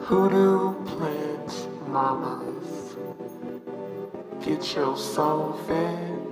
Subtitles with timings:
[0.00, 2.96] Hoodoo plants, mamas.
[4.44, 6.24] Get your soul fed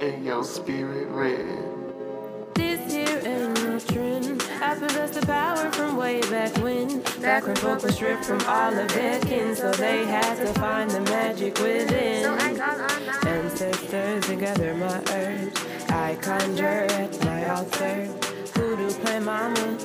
[0.00, 1.72] and your spirit red.
[2.54, 3.22] This here
[3.80, 4.42] trend.
[4.60, 7.00] I possess the power from way back when.
[7.20, 10.90] Back when folk were stripped from all of their kin, so they had to find
[10.90, 12.26] the magic within.
[13.26, 15.71] Ancestors together, my herbs.
[16.12, 18.04] I conjure at my altar.
[18.54, 19.78] Hoodoo plant mama.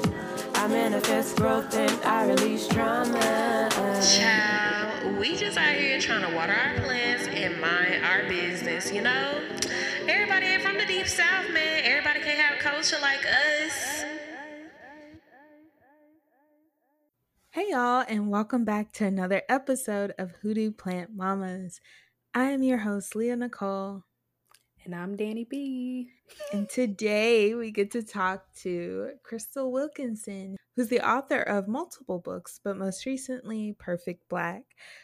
[0.55, 3.69] I manifest growth and I release trauma.
[3.71, 9.03] Child, we just out here trying to water our plants and mind our business, you
[9.03, 9.41] know?
[10.09, 11.85] Everybody ain't from the deep south, man.
[11.85, 14.03] Everybody can't have culture like us.
[17.51, 21.79] Hey, y'all, and welcome back to another episode of Hoodoo Plant Mamas.
[22.33, 24.03] I am your host, Leah Nicole,
[24.87, 26.11] And I'm Danny B.
[26.53, 32.61] and today we get to talk to Crystal Wilkinson, who's the author of multiple books,
[32.63, 34.63] but most recently, Perfect Black.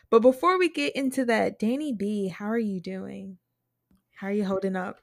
[0.09, 3.39] But before we get into that, Danny B, how are you doing?
[4.15, 4.99] How are you holding up?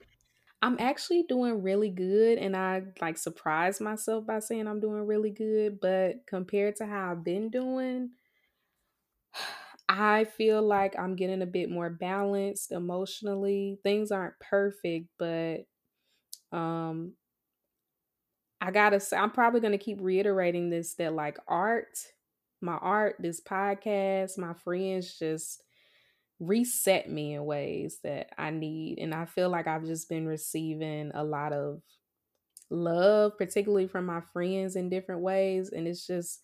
[0.62, 5.30] I'm actually doing really good and I like surprised myself by saying I'm doing really
[5.30, 8.12] good, but compared to how I've been doing,
[9.90, 13.80] I feel like I'm getting a bit more balanced emotionally.
[13.82, 15.66] Things aren't perfect, but
[16.52, 17.14] um
[18.60, 21.98] I got to say I'm probably going to keep reiterating this that like art,
[22.60, 25.62] my art, this podcast, my friends just
[26.40, 28.98] reset me in ways that I need.
[28.98, 31.82] And I feel like I've just been receiving a lot of
[32.70, 35.70] love, particularly from my friends in different ways.
[35.70, 36.40] And it's just,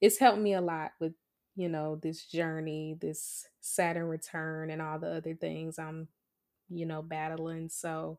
[0.00, 1.14] it's helped me a lot with,
[1.60, 6.08] you know, this journey, this Saturn return, and all the other things I'm,
[6.68, 7.68] you know, battling.
[7.70, 8.18] So,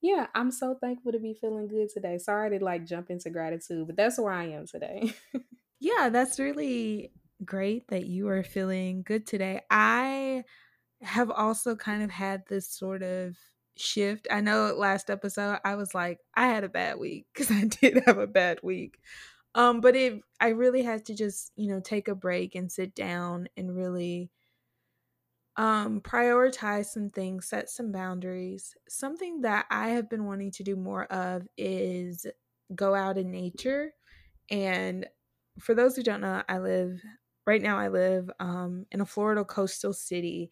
[0.00, 2.18] yeah, I'm so thankful to be feeling good today.
[2.18, 5.14] Sorry to like jump into gratitude, but that's where I am today.
[5.80, 7.12] Yeah, that's really
[7.44, 9.62] great that you are feeling good today.
[9.70, 10.44] I
[11.02, 13.36] have also kind of had this sort of
[13.76, 14.26] shift.
[14.30, 18.02] I know last episode I was like I had a bad week cuz I did
[18.06, 18.98] have a bad week.
[19.54, 22.94] Um but it I really had to just, you know, take a break and sit
[22.94, 24.30] down and really
[25.56, 28.76] um prioritize some things, set some boundaries.
[28.88, 32.26] Something that I have been wanting to do more of is
[32.74, 33.92] go out in nature
[34.50, 35.08] and
[35.60, 37.00] for those who don't know, I live
[37.46, 40.50] right now I live um in a Florida coastal city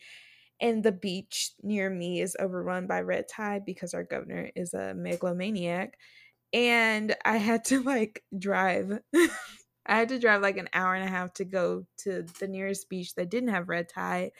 [0.60, 4.94] and the beach near me is overrun by red tide because our governor is a
[4.94, 5.98] megalomaniac
[6.52, 9.00] and I had to like drive.
[9.86, 12.88] I had to drive like an hour and a half to go to the nearest
[12.88, 14.32] beach that didn't have red tide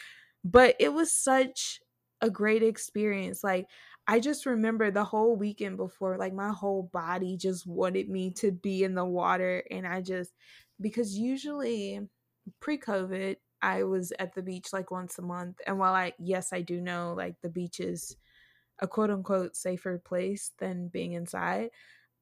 [0.44, 1.80] but it was such
[2.20, 3.66] a great experience like
[4.08, 8.52] I just remember the whole weekend before like my whole body just wanted me to
[8.52, 10.32] be in the water and I just
[10.80, 12.00] because usually
[12.60, 16.62] pre-covid I was at the beach like once a month and while I yes I
[16.62, 18.16] do know like the beach is
[18.78, 21.70] a quote unquote safer place than being inside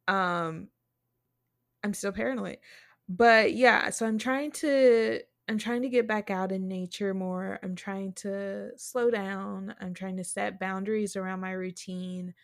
[0.08, 0.68] um
[1.82, 2.58] I'm still paranoid.
[3.08, 7.58] But yeah, so I'm trying to I'm trying to get back out in nature more.
[7.62, 9.74] I'm trying to slow down.
[9.80, 12.34] I'm trying to set boundaries around my routine.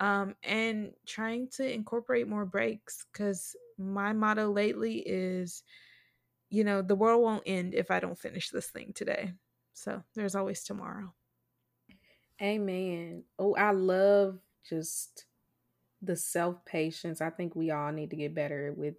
[0.00, 5.64] Um and trying to incorporate more breaks cuz my motto lately is
[6.50, 9.34] you know, the world won't end if I don't finish this thing today.
[9.74, 11.14] So, there's always tomorrow.
[12.42, 13.24] Amen.
[13.38, 14.38] Oh, I love
[14.68, 15.24] just
[16.02, 17.20] the self patience.
[17.20, 18.94] I think we all need to get better with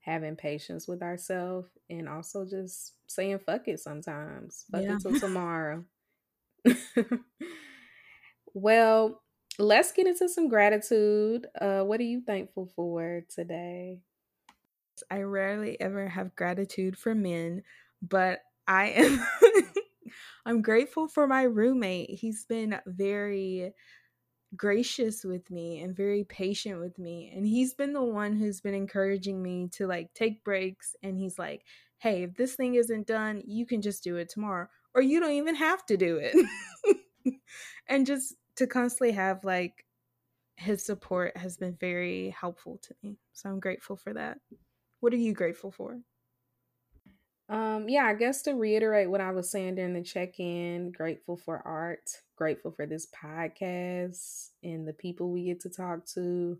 [0.00, 4.66] having patience with ourselves and also just saying fuck it sometimes.
[4.70, 4.90] Fuck Yeah.
[4.90, 5.84] it till tomorrow.
[8.54, 9.22] well,
[9.58, 11.46] let's get into some gratitude.
[11.60, 14.00] Uh, what are you thankful for today?
[15.10, 17.62] I rarely ever have gratitude for men,
[18.02, 19.26] but I am
[20.46, 22.10] I'm grateful for my roommate.
[22.10, 23.72] He's been very
[24.56, 27.32] gracious with me and very patient with me.
[27.34, 31.38] And he's been the one who's been encouraging me to like take breaks and he's
[31.38, 31.64] like,
[31.98, 35.32] "Hey, if this thing isn't done, you can just do it tomorrow or you don't
[35.32, 36.36] even have to do it."
[37.88, 39.84] and just to constantly have like
[40.56, 43.18] his support has been very helpful to me.
[43.32, 44.38] So I'm grateful for that.
[45.00, 45.98] What are you grateful for?
[47.52, 51.62] Um, yeah, I guess to reiterate what I was saying during the check-in, grateful for
[51.66, 56.58] art, grateful for this podcast and the people we get to talk to.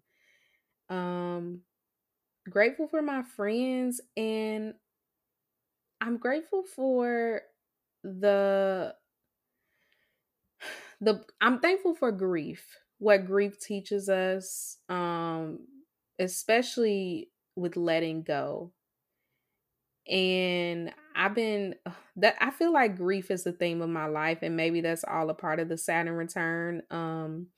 [0.91, 1.63] Um,
[2.51, 4.75] grateful for my friends and
[6.01, 7.43] I'm grateful for
[8.05, 8.95] the
[11.01, 12.79] the I'm thankful for grief.
[12.99, 15.61] What grief teaches us um
[16.19, 18.73] especially with letting go.
[20.09, 21.77] And I've been
[22.17, 25.31] that I feel like grief is the theme of my life and maybe that's all
[25.31, 26.83] a part of the Saturn return.
[26.91, 27.49] Um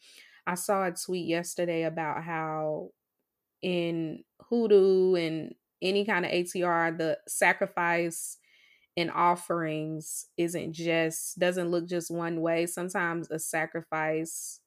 [0.46, 2.90] I saw a tweet yesterday about how
[3.62, 8.38] in hoodoo and any kind of ATR, the sacrifice
[8.96, 12.66] and offerings isn't just doesn't look just one way.
[12.66, 14.60] Sometimes a sacrifice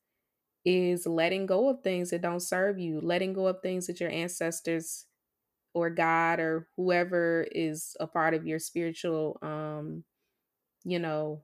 [0.66, 4.10] is letting go of things that don't serve you, letting go of things that your
[4.10, 5.06] ancestors
[5.78, 10.04] or God or whoever is a part of your spiritual um
[10.86, 11.44] you know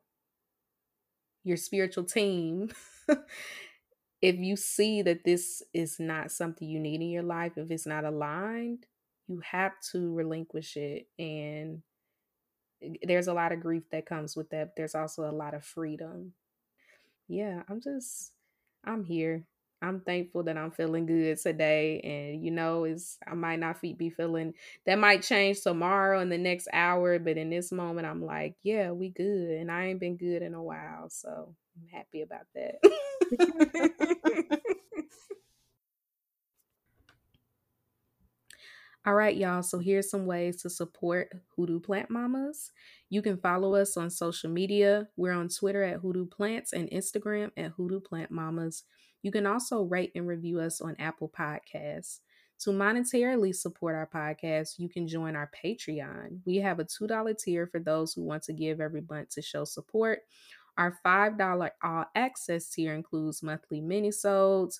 [1.43, 2.69] your spiritual team
[4.21, 7.85] if you see that this is not something you need in your life, if it's
[7.85, 8.85] not aligned,
[9.27, 11.07] you have to relinquish it.
[11.19, 11.81] And
[13.03, 14.75] there's a lot of grief that comes with that.
[14.75, 16.33] There's also a lot of freedom.
[17.27, 18.33] Yeah, I'm just,
[18.85, 19.45] I'm here.
[19.83, 21.99] I'm thankful that I'm feeling good today.
[22.01, 24.53] And, you know, is I might not be feeling
[24.85, 27.19] that might change tomorrow in the next hour.
[27.19, 29.51] But in this moment, I'm like, yeah, we good.
[29.59, 31.09] And I ain't been good in a while.
[31.09, 32.75] So I'm happy about that.
[39.05, 39.63] All right, y'all.
[39.63, 42.71] So here's some ways to support Hoodoo Plant Mamas.
[43.09, 45.09] You can follow us on social media.
[45.17, 48.83] We're on Twitter at Hoodoo Plants and Instagram at Hoodoo Plant Mamas.
[49.23, 52.19] You can also rate and review us on Apple Podcasts.
[52.59, 56.39] To monetarily support our podcast, you can join our Patreon.
[56.45, 59.63] We have a $2 tier for those who want to give every month to show
[59.65, 60.19] support.
[60.77, 64.79] Our $5 all access tier includes monthly minisodes,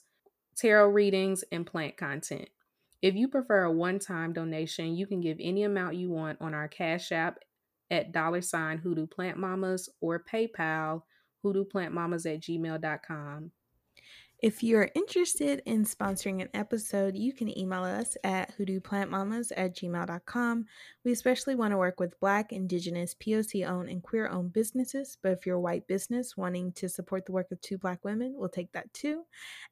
[0.56, 2.50] tarot readings, and plant content.
[3.02, 6.68] If you prefer a one-time donation, you can give any amount you want on our
[6.68, 7.40] Cash App
[7.92, 11.04] at dollar sign hoodoo plant mamas or PayPal
[11.44, 13.52] hoodooplantmamas at gmail.com.
[14.44, 20.66] If you're interested in sponsoring an episode, you can email us at hoodooplantmamas at gmail.com.
[21.06, 25.18] We especially want to work with Black, Indigenous, POC owned, and queer owned businesses.
[25.24, 28.34] But if you're a white business wanting to support the work of two Black women,
[28.36, 29.24] we'll take that too.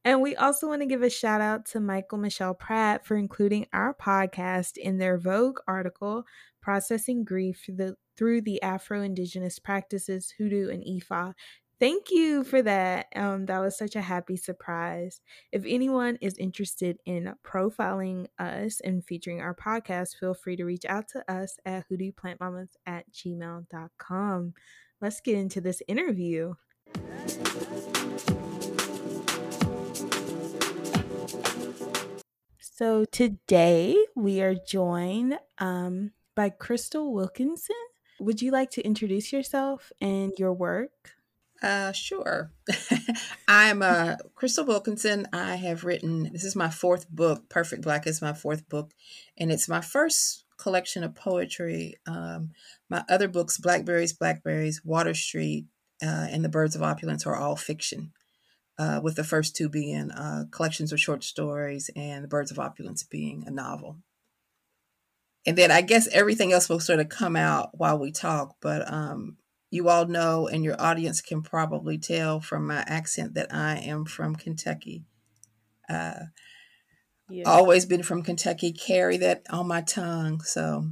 [0.05, 3.67] And we also want to give a shout out to Michael Michelle Pratt for including
[3.73, 6.23] our podcast in their Vogue article,
[6.61, 7.67] Processing Grief
[8.15, 11.33] through the Afro Indigenous Practices, Hoodoo, and Ifa
[11.81, 13.07] thank you for that.
[13.15, 15.19] Um, that was such a happy surprise.
[15.51, 20.85] If anyone is interested in profiling us and featuring our podcast, feel free to reach
[20.85, 24.53] out to us at hoodooplantmamas at gmail.com.
[25.01, 26.53] Let's get into this interview.
[32.59, 37.75] So today we are joined um, by Crystal Wilkinson.
[38.19, 41.15] Would you like to introduce yourself and your work?
[41.61, 42.51] Uh, sure.
[43.47, 45.27] I'm uh, Crystal Wilkinson.
[45.31, 47.49] I have written, this is my fourth book.
[47.49, 48.91] Perfect Black is my fourth book,
[49.37, 51.95] and it's my first collection of poetry.
[52.07, 52.51] Um,
[52.89, 55.67] my other books, Blackberries, Blackberries, Water Street,
[56.03, 58.11] uh, and The Birds of Opulence, are all fiction,
[58.79, 62.57] uh, with the first two being uh, collections of short stories and The Birds of
[62.57, 63.97] Opulence being a novel.
[65.45, 68.91] And then I guess everything else will sort of come out while we talk, but
[68.91, 69.37] um,
[69.71, 74.05] you all know, and your audience can probably tell from my accent that I am
[74.05, 75.05] from Kentucky.
[75.89, 76.25] Uh,
[77.29, 77.45] yeah.
[77.45, 78.73] Always been from Kentucky.
[78.73, 80.41] Carry that on my tongue.
[80.41, 80.91] So.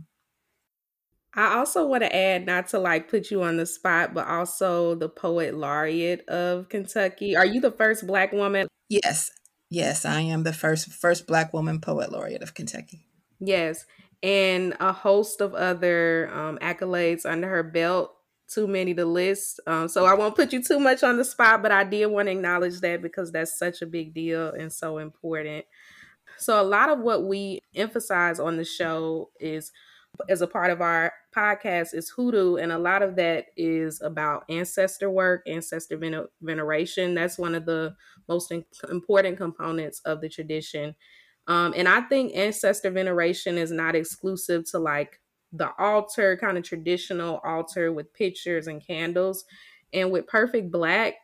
[1.35, 4.95] I also want to add, not to like put you on the spot, but also
[4.95, 7.35] the poet laureate of Kentucky.
[7.35, 8.67] Are you the first Black woman?
[8.87, 9.29] Yes,
[9.69, 13.05] yes, I am the first first Black woman poet laureate of Kentucky.
[13.39, 13.85] Yes,
[14.23, 18.15] and a host of other um, accolades under her belt
[18.49, 19.59] too many to list.
[19.67, 22.27] Um, so I won't put you too much on the spot, but I did want
[22.27, 25.65] to acknowledge that because that's such a big deal and so important.
[26.37, 29.71] So a lot of what we emphasize on the show is
[30.27, 34.43] as a part of our podcast is hoodoo and a lot of that is about
[34.49, 35.97] ancestor work ancestor
[36.41, 37.95] veneration that's one of the
[38.27, 40.95] most in- important components of the tradition
[41.47, 46.63] um, and i think ancestor veneration is not exclusive to like the altar, kind of
[46.63, 49.45] traditional altar with pictures and candles.
[49.93, 51.15] And with Perfect Black,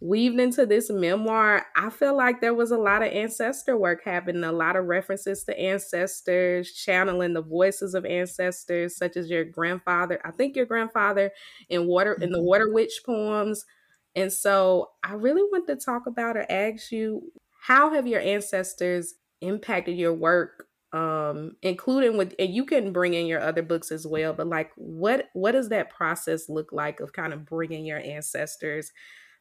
[0.00, 4.42] weaved into this memoir, I feel like there was a lot of ancestor work happening,
[4.42, 10.20] a lot of references to ancestors, channeling the voices of ancestors, such as your grandfather.
[10.24, 11.30] I think your grandfather
[11.68, 12.42] in water in the Mhm.
[12.42, 13.64] Water Witch poems.
[14.14, 19.14] And so I really want to talk about or ask you how have your ancestors
[19.40, 24.06] impacted your work um including with and you can bring in your other books as
[24.06, 27.98] well but like what what does that process look like of kind of bringing your
[27.98, 28.92] ancestors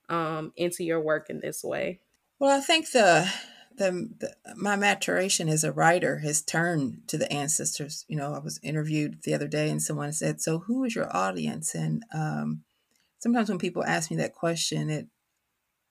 [0.10, 2.00] um into your work in this way
[2.40, 3.32] Well, I think the,
[3.76, 8.06] the the my maturation as a writer has turned to the ancestors.
[8.08, 11.16] You know, I was interviewed the other day, and someone said, "So, who is your
[11.16, 12.64] audience?" And um,
[13.20, 15.08] sometimes when people ask me that question, it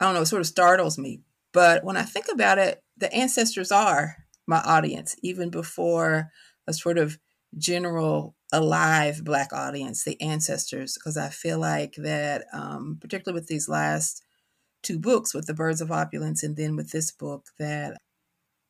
[0.01, 1.21] I don't know, it sort of startles me.
[1.53, 4.17] But when I think about it, the ancestors are
[4.51, 6.31] my audience, even before
[6.67, 7.19] a sort of
[7.57, 13.69] general alive Black audience, the ancestors, because I feel like that, um, particularly with these
[13.69, 14.23] last
[14.83, 17.97] two books, with the Birds of Opulence and then with this book, that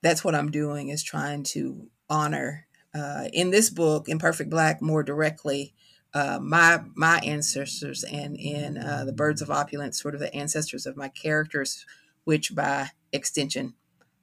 [0.02, 5.02] that's what I'm doing is trying to honor uh, in this book, Imperfect Black, more
[5.02, 5.75] directly
[6.12, 10.84] uh, my my ancestors, and in uh, the Birds of Opulence, sort of the ancestors
[10.84, 11.87] of my characters,
[12.25, 13.75] which by extension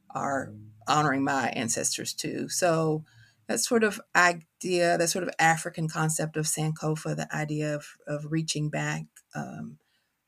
[0.10, 0.52] are
[0.88, 2.50] honoring my ancestors too.
[2.50, 3.04] So
[3.48, 8.32] that sort of idea, that sort of African concept of Sankofa, the idea of of
[8.32, 9.06] reaching back.
[9.36, 9.78] Um,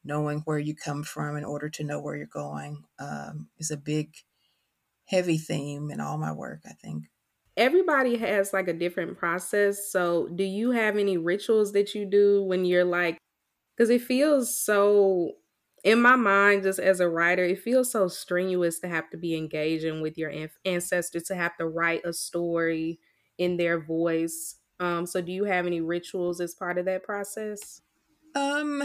[0.04, 3.78] knowing where you come from in order to know where you're going um, is a
[3.78, 4.16] big
[5.06, 7.06] heavy theme in all my work i think
[7.58, 12.44] everybody has like a different process so do you have any rituals that you do
[12.44, 13.18] when you're like
[13.76, 15.32] because it feels so
[15.84, 19.36] in my mind just as a writer it feels so strenuous to have to be
[19.36, 23.00] engaging with your an- ancestors to have to write a story
[23.38, 24.58] in their voice.
[24.80, 27.82] Um so do you have any rituals as part of that process?
[28.36, 28.82] Um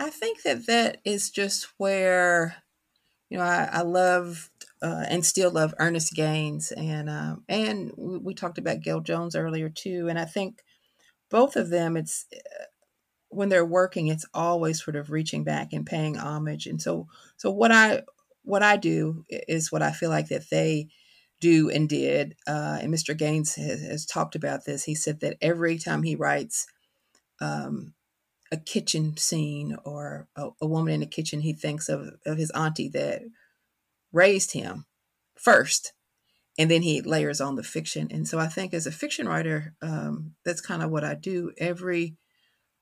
[0.00, 2.62] i think that that is just where
[3.30, 4.50] you know i, I love
[4.82, 9.70] uh, and still love ernest gaines and um, and we talked about gayl jones earlier
[9.70, 10.62] too and i think
[11.30, 12.26] both of them it's
[13.32, 16.66] when they're working it's always sort of reaching back and paying homage.
[16.66, 18.02] And so so what i
[18.44, 20.88] what i do is what i feel like that they
[21.40, 24.84] do and did uh, and mr gaines has, has, talked about this.
[24.84, 26.66] He said that every time he writes
[27.40, 27.94] um,
[28.52, 32.52] a kitchen scene or a, a, woman in the kitchen he thinks of, of his
[32.52, 33.22] auntie that
[34.12, 34.86] raised him
[35.34, 35.92] first
[36.58, 38.08] and then he layers on the fiction.
[38.10, 41.52] And so i think as a fiction writer um, that's kind of what i do.
[41.58, 42.16] Every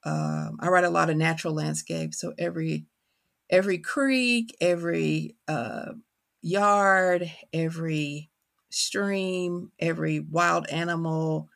[0.05, 2.87] um, I write a lot of natural landscapes, so every
[3.51, 5.93] every creek, every uh,
[6.43, 8.31] yard, every
[8.71, 11.49] stream, every wild animal,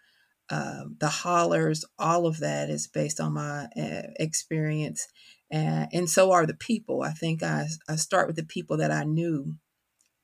[0.51, 5.09] uh, the hollers, all of that is based on my uh, experience,
[5.51, 7.03] and, and so are the people.
[7.03, 9.57] I think I, I start with the people that I knew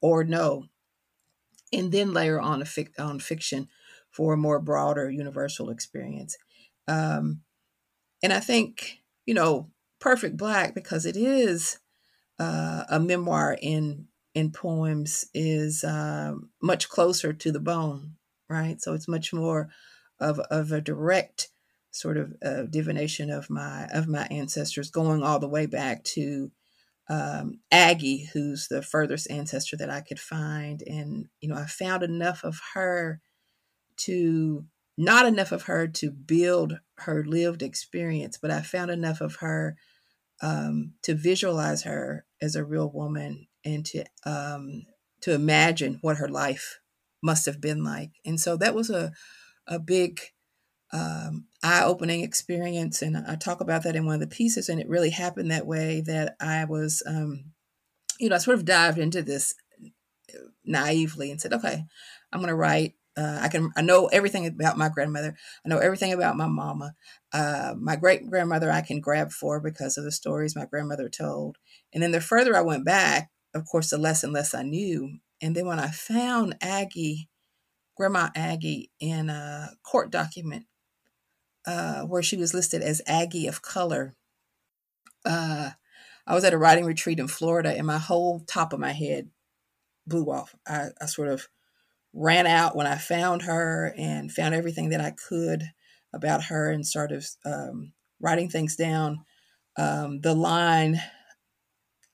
[0.02, 0.66] or know,
[1.72, 3.68] and then layer on a fic- on fiction
[4.10, 6.36] for a more broader universal experience.
[6.88, 7.42] Um,
[8.22, 11.78] and I think, you know, Perfect Black, because it is
[12.38, 18.14] uh, a memoir in in poems, is uh, much closer to the bone,
[18.48, 18.80] right?
[18.80, 19.68] So it's much more
[20.20, 21.48] of, of a direct
[21.90, 26.52] sort of uh, divination of my of my ancestors, going all the way back to
[27.08, 32.02] um, Aggie, who's the furthest ancestor that I could find, and you know, I found
[32.04, 33.20] enough of her
[33.98, 34.64] to
[35.00, 39.76] not enough of her to build her lived experience, but I found enough of her
[40.42, 44.84] um, to visualize her as a real woman and to um,
[45.22, 46.80] to imagine what her life
[47.22, 48.10] must have been like.
[48.26, 49.12] And so that was a
[49.66, 50.20] a big
[50.92, 54.68] um, eye-opening experience, and I talk about that in one of the pieces.
[54.68, 57.52] And it really happened that way that I was, um,
[58.18, 59.54] you know, I sort of dived into this
[60.64, 61.84] naively and said, okay,
[62.32, 65.36] I'm going to write uh, I can I know everything about my grandmother.
[65.64, 66.94] I know everything about my mama.
[67.32, 71.58] Uh, my great grandmother I can grab for because of the stories my grandmother told.
[71.92, 75.18] And then the further I went back, of course, the less and less I knew.
[75.42, 77.28] And then when I found Aggie,
[77.96, 80.66] Grandma Aggie, in a court document
[81.66, 84.14] uh, where she was listed as Aggie of color,
[85.24, 85.70] uh,
[86.26, 89.30] I was at a writing retreat in Florida, and my whole top of my head
[90.06, 90.54] blew off.
[90.66, 91.48] I, I sort of
[92.12, 95.64] ran out when I found her and found everything that I could
[96.12, 99.24] about her and started um, writing things down.
[99.76, 101.00] Um, the line,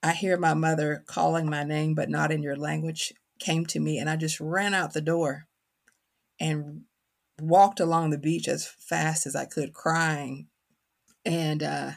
[0.02, 3.98] I hear my mother calling my name, but not in your language, came to me,
[3.98, 5.46] and I just ran out the door
[6.38, 6.82] and
[7.40, 10.48] walked along the beach as fast as I could, crying,
[11.24, 11.90] and uh,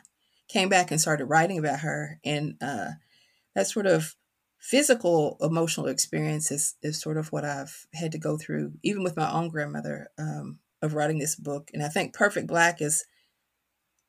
[0.47, 2.19] came back and started writing about her.
[2.23, 2.91] And uh,
[3.55, 4.15] that sort of
[4.59, 9.17] physical emotional experience is, is sort of what I've had to go through, even with
[9.17, 11.69] my own grandmother, um, of writing this book.
[11.73, 13.05] And I think Perfect Black is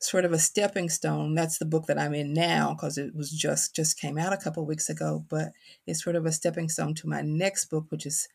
[0.01, 1.35] sort of a stepping stone.
[1.35, 4.39] That's the book that I'm in now because it was just just came out a
[4.39, 5.25] couple weeks ago.
[5.29, 5.53] But
[5.87, 8.29] it's sort of a stepping stone to my next book, which is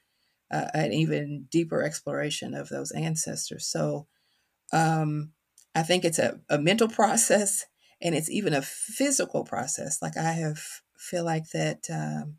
[0.52, 3.68] uh, an even deeper exploration of those ancestors.
[3.68, 4.08] So
[4.72, 5.32] um,
[5.74, 7.66] I think it's a, a mental process
[8.02, 10.02] and it's even a physical process.
[10.02, 10.62] Like I have
[10.98, 11.88] feel like that.
[11.92, 12.38] Um,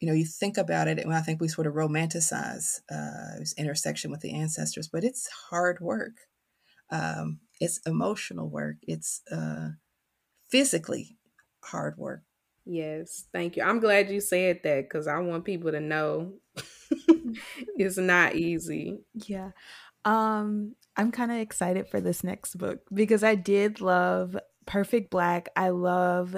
[0.00, 3.54] you know, you think about it, and I think we sort of romanticize uh, this
[3.56, 6.14] intersection with the ancestors, but it's hard work.
[6.90, 8.76] Um, it's emotional work.
[8.82, 9.70] It's uh,
[10.50, 11.16] physically
[11.62, 12.22] hard work.
[12.64, 13.62] Yes, thank you.
[13.62, 16.34] I'm glad you said that because I want people to know
[17.76, 18.98] it's not easy.
[19.14, 19.50] Yeah.
[20.04, 24.36] Um, I'm kind of excited for this next book because I did love
[24.66, 25.48] Perfect Black.
[25.56, 26.36] I love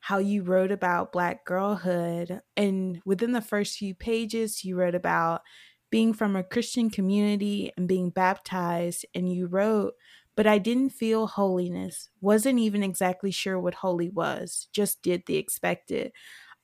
[0.00, 2.40] how you wrote about Black girlhood.
[2.56, 5.42] And within the first few pages, you wrote about
[5.90, 9.06] being from a Christian community and being baptized.
[9.14, 9.94] And you wrote,
[10.36, 15.36] but I didn't feel holiness, wasn't even exactly sure what holy was, just did the
[15.36, 16.12] expected.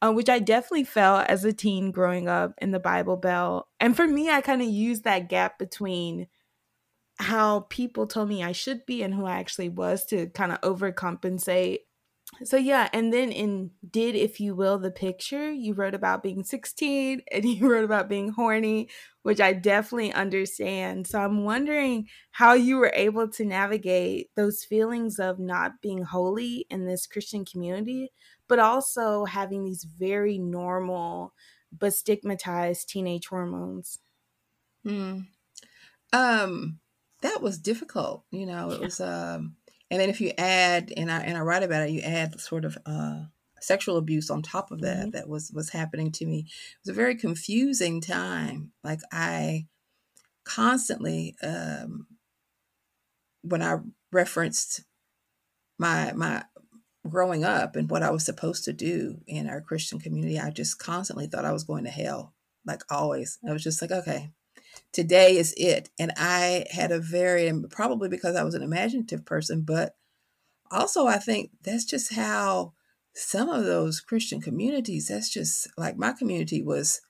[0.02, 3.66] Uh, which I definitely felt as a teen growing up in the Bible Belt.
[3.80, 6.26] And for me, I kind of used that gap between
[7.18, 10.60] how people told me I should be and who I actually was to kind of
[10.60, 11.78] overcompensate
[12.42, 16.42] so yeah and then in did if you will the picture you wrote about being
[16.42, 18.88] 16 and you wrote about being horny
[19.22, 25.18] which i definitely understand so i'm wondering how you were able to navigate those feelings
[25.18, 28.10] of not being holy in this christian community
[28.48, 31.32] but also having these very normal
[31.78, 33.98] but stigmatized teenage hormones
[34.86, 35.24] mm.
[36.12, 36.78] um
[37.20, 38.84] that was difficult you know it yeah.
[38.84, 39.56] was um
[39.94, 42.64] and then if you add, and I and I write about it, you add sort
[42.64, 43.26] of uh,
[43.60, 44.96] sexual abuse on top of that.
[44.96, 45.10] Mm-hmm.
[45.10, 46.40] That was was happening to me.
[46.48, 48.72] It was a very confusing time.
[48.82, 49.66] Like I
[50.44, 52.08] constantly, um,
[53.42, 53.76] when I
[54.10, 54.82] referenced
[55.78, 56.42] my my
[57.08, 60.80] growing up and what I was supposed to do in our Christian community, I just
[60.80, 62.34] constantly thought I was going to hell.
[62.66, 64.32] Like always, I was just like, okay,
[64.92, 65.90] today is it.
[65.98, 69.96] And I had a very, probably because I was an imaginative person, but
[70.70, 72.74] also I think that's just how
[73.14, 77.00] some of those Christian communities, that's just like my community was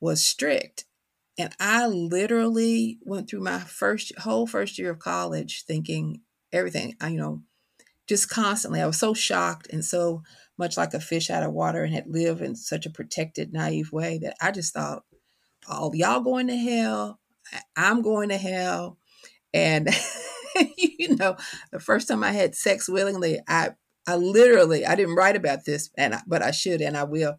[0.00, 0.84] was strict.
[1.38, 7.08] And I literally went through my first whole first year of college thinking everything, I,
[7.08, 7.42] you know,
[8.08, 8.80] just constantly.
[8.80, 10.22] I was so shocked and so
[10.56, 13.92] much like a fish out of water and had lived in such a protected, naive
[13.92, 15.04] way that I just thought
[15.68, 17.20] all y'all going to hell.
[17.76, 18.98] I'm going to hell.
[19.54, 19.88] And
[20.76, 21.36] you know,
[21.72, 23.70] the first time I had sex willingly, I
[24.06, 27.36] I literally I didn't write about this, and I, but I should and I will.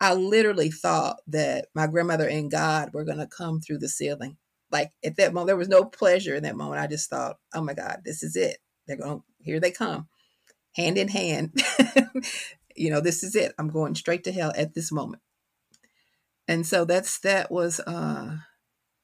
[0.00, 4.36] I literally thought that my grandmother and God were going to come through the ceiling.
[4.72, 6.80] Like at that moment, there was no pleasure in that moment.
[6.80, 8.58] I just thought, oh my God, this is it.
[8.86, 10.08] They're going, here they come,
[10.74, 11.62] hand in hand.
[12.76, 13.52] you know, this is it.
[13.58, 15.22] I'm going straight to hell at this moment
[16.48, 18.36] and so that's that was uh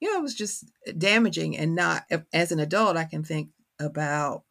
[0.01, 4.45] you know it was just damaging and not as an adult i can think about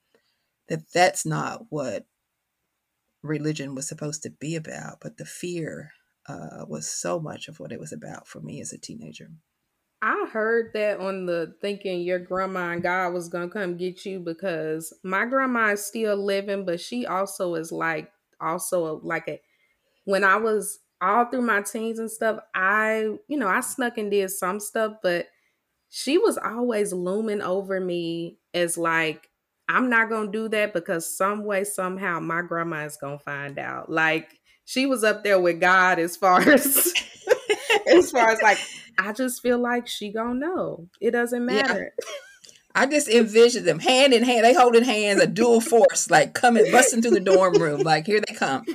[0.70, 2.06] that that's not what
[3.24, 5.92] religion was supposed to be about but the fear
[6.28, 9.30] uh, was so much of what it was about for me as a teenager.
[10.02, 14.20] I heard that on the thinking your grandma and God was gonna come get you
[14.20, 19.42] because my grandma is still living, but she also is like also like a
[20.06, 24.12] when I was all through my teens and stuff, I, you know, I snuck and
[24.12, 25.28] did some stuff, but
[25.90, 29.30] she was always looming over me as like,
[29.70, 33.92] I'm not gonna do that because some way, somehow my grandma is gonna find out.
[33.92, 36.94] Like she was up there with God as far as
[37.88, 38.60] as far as like,
[38.98, 40.88] I just feel like she gonna know.
[41.02, 41.94] It doesn't matter.
[42.00, 42.06] Yeah.
[42.76, 44.46] I just envision them hand in hand.
[44.46, 47.82] They holding hands, a dual force, like coming busting through the dorm room.
[47.82, 48.66] Like here they come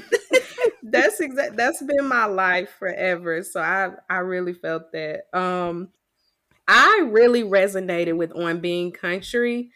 [0.93, 5.23] that's exact that's been my life forever so i i really felt that.
[5.37, 5.89] Um
[6.69, 9.71] i really resonated with on being country.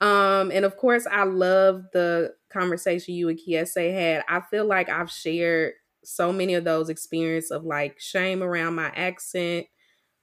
[0.00, 4.24] Um and of course i love the conversation you and kiese had.
[4.28, 8.92] I feel like i've shared so many of those experiences of like shame around my
[8.94, 9.66] accent.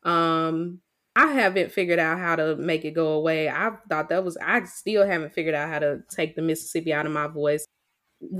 [0.04, 0.82] Um
[1.15, 3.50] I haven't figured out how to make it go away.
[3.50, 7.06] I thought that was I still haven't figured out how to take the Mississippi out
[7.06, 7.65] of my voice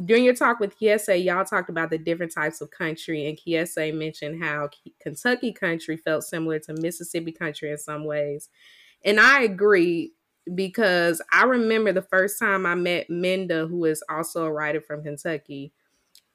[0.06, 3.94] during your talk with Kiese, y'all talked about the different types of country, and Kiese
[3.94, 4.70] mentioned how
[5.02, 8.50] Kentucky country felt similar to Mississippi country in some ways.
[9.06, 10.14] And I agree
[10.54, 15.04] because I remember the first time I met Minda, who is also a writer from
[15.04, 15.72] Kentucky,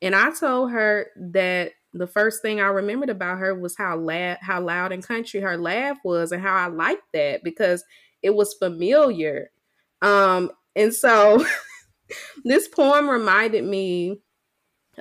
[0.01, 4.39] And I told her that the first thing I remembered about her was how loud,
[4.41, 7.85] how loud and country her laugh was, and how I liked that because
[8.23, 9.51] it was familiar.
[10.03, 11.45] Um, and so
[12.45, 14.21] this poem reminded me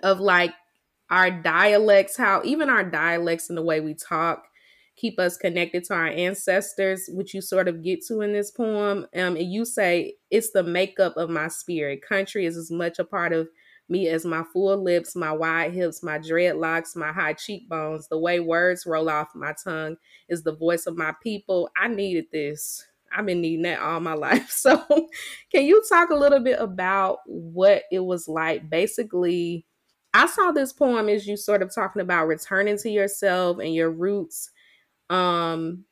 [0.02, 0.54] of like
[1.10, 4.46] our dialects, how even our dialects and the way we talk
[4.96, 9.08] keep us connected to our ancestors, which you sort of get to in this poem.
[9.16, 12.02] Um, and you say, It's the makeup of my spirit.
[12.08, 13.48] Country is as much a part of
[13.90, 18.08] me as my full lips, my wide hips, my dreadlocks, my high cheekbones.
[18.08, 19.98] The way words roll off my tongue
[20.30, 21.70] is the voice of my people.
[21.76, 22.86] I needed this.
[23.16, 24.50] I've been needing that all my life.
[24.50, 24.84] So,
[25.52, 28.70] can you talk a little bit about what it was like?
[28.70, 29.66] Basically,
[30.14, 33.92] I saw this poem as you sort of talking about returning to yourself and your
[33.92, 34.50] roots
[35.10, 35.86] um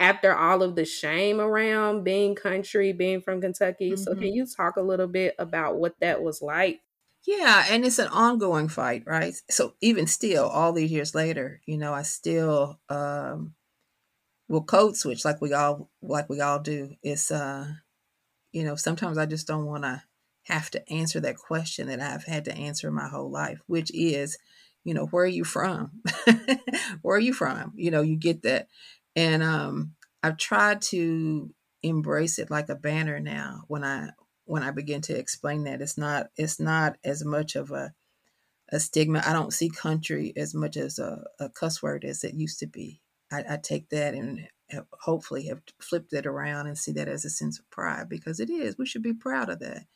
[0.00, 3.92] after all of the shame around being country, being from Kentucky.
[3.92, 4.02] Mm-hmm.
[4.02, 6.80] So can you talk a little bit about what that was like?
[7.26, 9.34] Yeah, and it's an ongoing fight, right?
[9.50, 13.54] So even still, all these years later, you know, I still um
[14.50, 16.96] will code switch like we all like we all do.
[17.02, 17.68] It's uh,
[18.52, 20.02] you know, sometimes I just don't want to
[20.42, 24.36] have to answer that question that I've had to answer my whole life, which is,
[24.82, 26.02] you know, where are you from?
[27.02, 27.72] where are you from?
[27.76, 28.66] You know, you get that.
[29.14, 34.10] And um, I've tried to embrace it like a banner now when I
[34.46, 37.92] when I begin to explain that it's not it's not as much of a
[38.72, 39.22] a stigma.
[39.24, 42.66] I don't see country as much as a, a cuss word as it used to
[42.66, 43.00] be.
[43.30, 44.48] I, I take that and
[45.00, 48.50] hopefully have flipped it around and see that as a sense of pride because it
[48.50, 48.78] is.
[48.78, 49.86] We should be proud of that.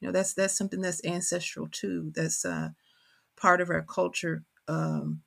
[0.00, 2.12] You know, that's that's something that's ancestral too.
[2.14, 2.70] That's uh,
[3.36, 4.44] part of our culture.
[4.68, 5.22] Um,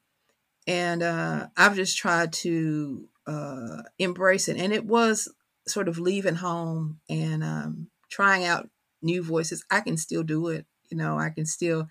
[0.67, 4.57] and uh, I've just tried to uh, embrace it.
[4.57, 5.33] And it was
[5.67, 8.69] sort of leaving home and um, trying out
[9.01, 9.65] new voices.
[9.71, 10.65] I can still do it.
[10.89, 11.87] You know, I can still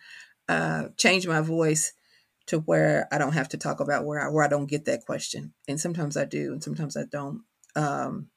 [0.49, 1.93] uh, change my voice
[2.47, 5.05] to where I don't have to talk about where I where I don't get that
[5.05, 5.53] question.
[5.69, 7.43] And sometimes I do, and sometimes I don't.
[7.75, 8.29] Um,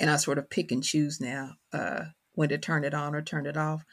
[0.00, 3.22] and I sort of pick and choose now uh, when to turn it on or
[3.22, 3.84] turn it off.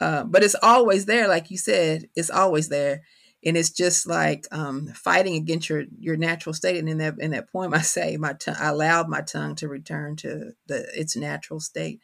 [0.00, 3.02] Uh, but it's always there, like you said, it's always there,
[3.42, 6.76] and it's just like um, fighting against your your natural state.
[6.78, 9.68] And in that in that poem, I say my tongue, I allowed my tongue to
[9.68, 12.00] return to the its natural state,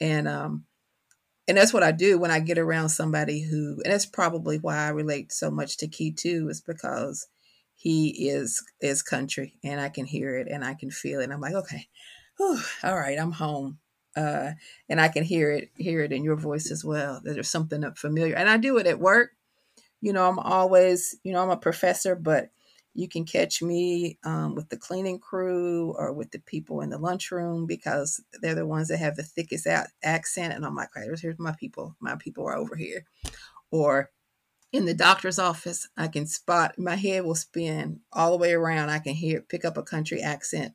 [0.00, 0.64] and um,
[1.48, 4.76] and that's what I do when I get around somebody who, and that's probably why
[4.76, 7.28] I relate so much to Key too, is because
[7.74, 11.30] he is is country, and I can hear it and I can feel it.
[11.30, 11.88] I'm like, okay,
[12.38, 13.78] whew, all right, I'm home,
[14.16, 14.52] uh,
[14.88, 17.20] and I can hear it hear it in your voice as well.
[17.22, 19.30] There's something familiar, and I do it at work.
[20.00, 22.50] You know, I'm always, you know, I'm a professor, but
[22.96, 26.98] you can catch me um, with the cleaning crew or with the people in the
[26.98, 30.54] lunchroom because they're the ones that have the thickest out accent.
[30.54, 31.94] And I'm like, right, here's my people.
[32.00, 33.04] My people are over here.
[33.70, 34.10] Or
[34.72, 38.90] in the doctor's office, I can spot my head will spin all the way around.
[38.90, 40.72] I can hear pick up a country accent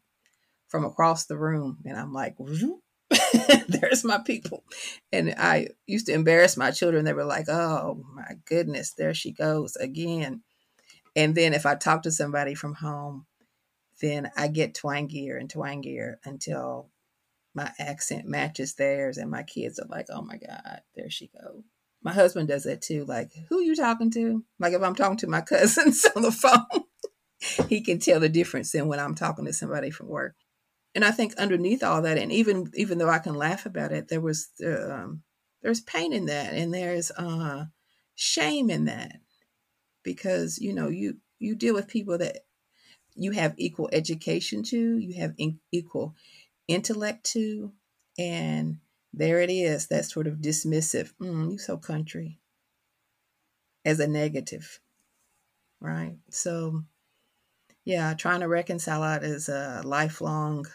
[0.67, 2.35] from across the room, and I'm like,
[3.67, 4.63] there's my people.
[5.11, 7.03] And I used to embarrass my children.
[7.03, 10.43] They were like, oh my goodness, there she goes again.
[11.15, 13.25] And then if I talk to somebody from home,
[14.01, 16.89] then I get twangier and twangier until
[17.53, 21.63] my accent matches theirs and my kids are like, oh my God, there she goes.
[22.01, 23.05] My husband does that too.
[23.05, 24.43] Like, who you talking to?
[24.59, 26.85] Like if I'm talking to my cousins on the phone,
[27.67, 30.35] he can tell the difference in when I'm talking to somebody from work.
[30.93, 34.09] And I think underneath all that, and even even though I can laugh about it,
[34.09, 35.21] there was um,
[35.61, 37.65] there's pain in that, and there's uh,
[38.15, 39.20] shame in that
[40.03, 42.45] because you know you you deal with people that
[43.15, 46.15] you have equal education to, you have in, equal
[46.67, 47.71] intellect to,
[48.17, 48.77] and
[49.13, 52.39] there it is, that sort of dismissive, mm, you so country,
[53.83, 54.79] as a negative,
[55.79, 56.15] right?
[56.29, 56.83] So,
[57.83, 60.67] yeah, trying to reconcile that is a lifelong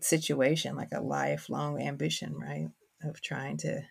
[0.00, 2.68] situation, like a lifelong ambition, right?
[3.02, 3.82] Of trying to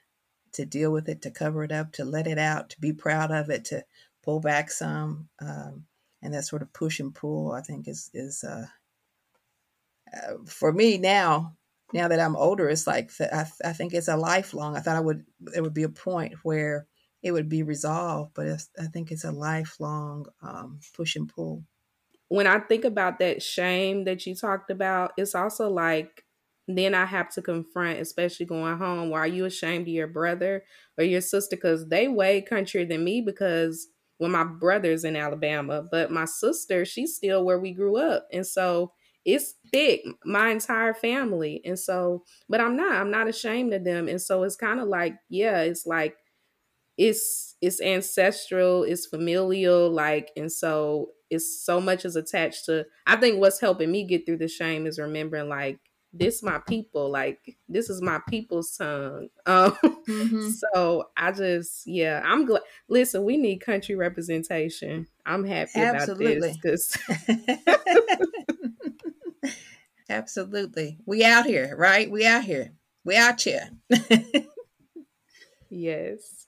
[0.53, 3.31] to deal with it, to cover it up, to let it out, to be proud
[3.31, 3.83] of it, to
[4.23, 5.85] pull back some, um,
[6.21, 7.51] and that sort of push and pull.
[7.51, 8.67] I think is is uh,
[10.15, 11.55] uh, for me now.
[11.91, 14.77] Now that I'm older, it's like I, I think it's a lifelong.
[14.77, 16.85] I thought I would there would be a point where
[17.23, 18.47] it would be resolved, but
[18.79, 21.63] I think it's a lifelong um, push and pull.
[22.27, 26.23] When I think about that shame that you talked about, it's also like
[26.77, 30.63] then I have to confront, especially going home, why are you ashamed of your brother
[30.97, 31.55] or your sister?
[31.55, 33.87] Because they way country than me because
[34.19, 38.27] well, my brother's in Alabama, but my sister, she's still where we grew up.
[38.33, 38.91] And so
[39.23, 41.61] it's thick, my entire family.
[41.63, 44.09] And so, but I'm not, I'm not ashamed of them.
[44.09, 46.17] And so it's kind of like, yeah, it's like
[46.97, 52.85] it's it's ancestral, it's familial, like, and so it's so much is attached to.
[53.07, 55.79] I think what's helping me get through the shame is remembering, like,
[56.11, 59.29] this my people, like, this is my people's tongue.
[59.45, 59.71] Um,
[60.07, 60.49] mm-hmm.
[60.49, 62.61] so I just, yeah, I'm glad.
[62.87, 65.07] Listen, we need country representation.
[65.25, 66.37] I'm happy Absolutely.
[66.37, 68.27] about this because.
[70.09, 72.09] Absolutely, we out here, right?
[72.09, 72.73] We out here.
[73.03, 73.69] We out here.
[75.69, 76.47] yes.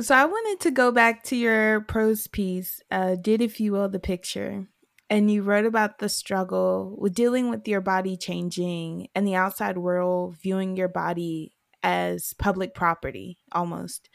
[0.00, 3.88] So I wanted to go back to your prose piece, uh, Did If You Will
[3.88, 4.66] the Picture.
[5.10, 9.76] And you wrote about the struggle with dealing with your body changing and the outside
[9.76, 14.08] world viewing your body as public property almost.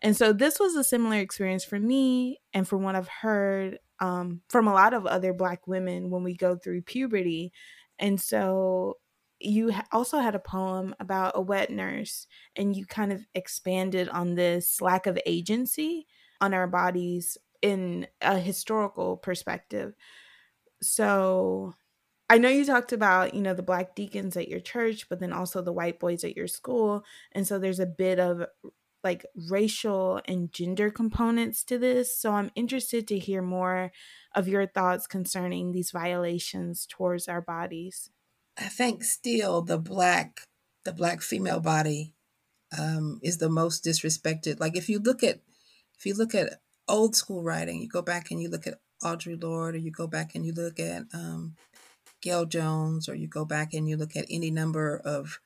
[0.00, 4.42] And so this was a similar experience for me and from what I've heard um,
[4.48, 7.52] from a lot of other Black women when we go through puberty.
[7.98, 8.98] And so
[9.40, 14.34] you also had a poem about a wet nurse and you kind of expanded on
[14.34, 16.06] this lack of agency
[16.40, 19.94] on our bodies in a historical perspective
[20.82, 21.74] so
[22.28, 25.32] i know you talked about you know the black deacons at your church but then
[25.32, 28.44] also the white boys at your school and so there's a bit of
[29.04, 33.92] like racial and gender components to this so i'm interested to hear more
[34.34, 38.10] of your thoughts concerning these violations towards our bodies
[38.58, 40.40] I think still the black
[40.84, 42.14] the black female body
[42.76, 44.58] um, is the most disrespected.
[44.58, 45.40] Like if you look at
[45.96, 49.40] if you look at old school writing, you go back and you look at Audre
[49.42, 51.56] Lorde, or you go back and you look at um,
[52.24, 55.40] Gayl Jones, or you go back and you look at any number of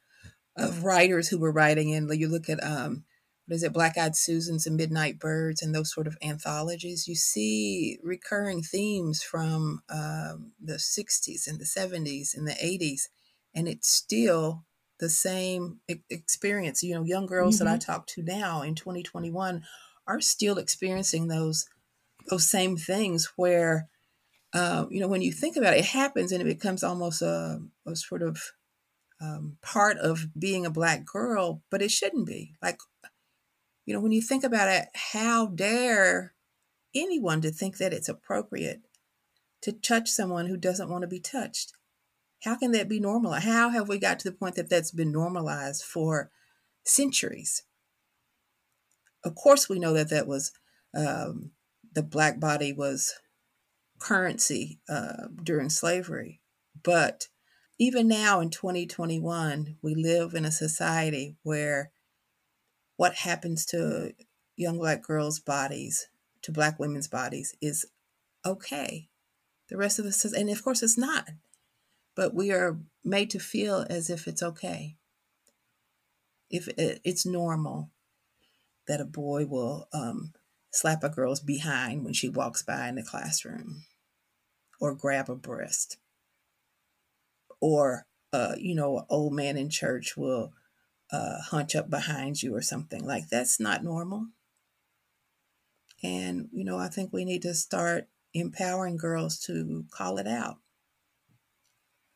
[0.54, 3.04] of writers who were writing, and you look at um,
[3.46, 7.14] what is it, Black Eyed Susans and Midnight Birds and those sort of anthologies, you
[7.14, 13.08] see recurring themes from um, the 60s and the 70s and the 80s.
[13.54, 14.64] And it's still
[15.00, 16.82] the same experience.
[16.82, 17.64] You know, young girls mm-hmm.
[17.64, 17.92] that I mm-hmm.
[17.92, 19.64] talk to now in 2021
[20.06, 21.66] are still experiencing those
[22.28, 23.88] those same things where
[24.52, 27.60] uh, you know when you think about it, it happens and it becomes almost a,
[27.86, 28.40] a sort of
[29.20, 32.54] um, part of being a black girl, but it shouldn't be.
[32.60, 32.78] Like
[33.86, 36.34] you know, when you think about it, how dare
[36.94, 38.82] anyone to think that it's appropriate
[39.62, 41.72] to touch someone who doesn't want to be touched?
[42.44, 43.32] How can that be normal?
[43.32, 46.30] How have we got to the point that that's been normalized for
[46.84, 47.62] centuries?
[49.24, 50.52] Of course, we know that that was
[50.94, 51.52] um,
[51.92, 53.14] the black body was
[53.98, 56.40] currency uh, during slavery,
[56.82, 57.28] but
[57.78, 61.90] even now in 2021, we live in a society where
[62.96, 64.12] what happens to
[64.56, 66.08] young black girls' bodies,
[66.42, 67.86] to black women's bodies, is
[68.46, 69.08] okay.
[69.68, 71.30] The rest of us and of course it's not,
[72.14, 74.96] but we are made to feel as if it's okay.
[76.50, 77.90] If it's normal
[78.86, 80.34] that a boy will um,
[80.72, 83.84] slap a girl's behind when she walks by in the classroom,
[84.80, 85.98] or grab a breast,
[87.60, 90.52] or uh, you know, an old man in church will
[91.12, 93.04] uh, hunch up behind you or something.
[93.06, 94.28] Like that's not normal.
[96.02, 100.56] And, you know, I think we need to start empowering girls to call it out.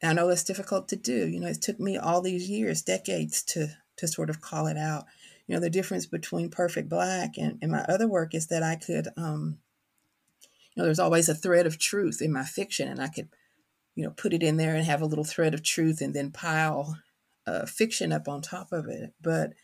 [0.02, 1.26] I know it's difficult to do.
[1.28, 4.76] You know, it took me all these years, decades to to sort of call it
[4.76, 5.06] out.
[5.46, 8.76] You know, the difference between Perfect Black and, and my other work is that I
[8.76, 9.58] could um,
[10.76, 13.28] you know, there's always a thread of truth in my fiction and I could,
[13.94, 16.30] you know, put it in there and have a little thread of truth and then
[16.30, 16.98] pile
[17.46, 19.14] uh, fiction up on top of it.
[19.20, 19.54] But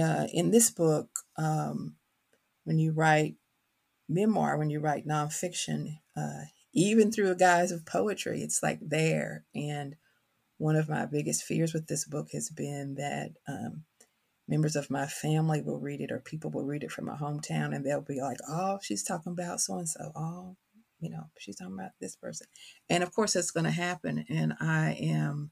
[0.00, 1.96] uh, in this book, um,
[2.64, 3.36] when you write
[4.10, 6.42] memoir, when you write nonfiction, uh,
[6.74, 9.46] even through a guise of poetry, it's like there.
[9.54, 9.96] And
[10.58, 13.84] one of my biggest fears with this book has been that um,
[14.48, 17.74] members of my family will read it or people will read it from my hometown
[17.74, 20.10] and they'll be like, oh, she's talking about so and so.
[20.16, 20.56] Oh,
[21.00, 22.46] you know, she's talking about this person.
[22.88, 24.24] And of course, that's going to happen.
[24.28, 25.50] And I am,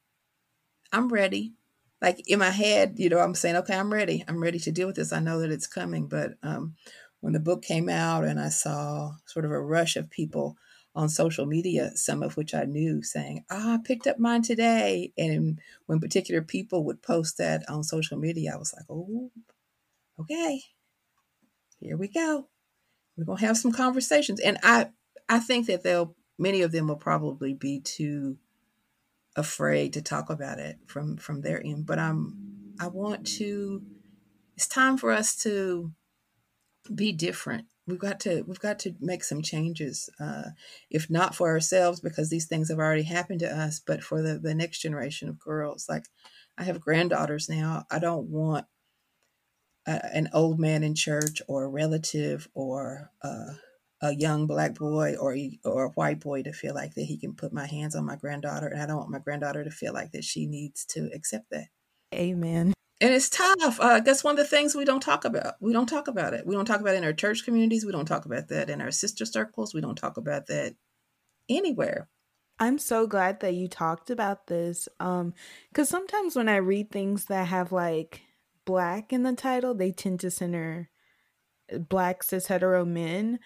[0.93, 1.55] I'm ready
[2.01, 4.25] like in my head, you know, I'm saying, okay, I'm ready.
[4.29, 5.13] I'm ready to deal with this.
[5.13, 6.09] I know that it's coming.
[6.09, 6.75] But um,
[7.21, 10.57] when the book came out and I saw sort of a rush of people
[10.97, 15.13] on social media, some of which I knew saying, ah, I picked up mine today.
[15.17, 19.31] And when particular people would post that on social media, I was like, oh,
[20.19, 20.63] okay,
[21.79, 22.49] here we go.
[23.17, 24.41] We're to have some conversations.
[24.41, 24.89] And I,
[25.29, 28.39] I think that they'll, many of them will probably be too
[29.37, 33.83] afraid to talk about it from from their end but i'm i want to
[34.57, 35.93] it's time for us to
[36.95, 40.51] be different we've got to we've got to make some changes uh,
[40.91, 44.39] if not for ourselves because these things have already happened to us but for the,
[44.39, 46.05] the next generation of girls like
[46.59, 48.67] i have granddaughters now i don't want
[49.87, 53.53] an old man in church or a relative or uh,
[54.03, 57.35] a young black boy or or a white boy to feel like that he can
[57.35, 60.13] put my hands on my granddaughter, and I don't want my granddaughter to feel like
[60.13, 61.69] that she needs to accept that.
[62.15, 62.76] Amen.
[63.01, 63.79] And it's tough.
[63.79, 65.55] Uh, that's one of the things we don't talk about.
[65.61, 66.47] We don't talk about it.
[66.47, 67.85] We don't talk about it in our church communities.
[67.85, 69.75] We don't talk about that in our sister circles.
[69.75, 70.75] We don't talk about that
[71.49, 72.09] anywhere.
[72.59, 74.89] I'm so glad that you talked about this.
[74.99, 75.35] Um,
[75.69, 78.23] because sometimes when I read things that have like
[78.65, 80.89] black in the title, they tend to center
[81.89, 83.41] black cis hetero men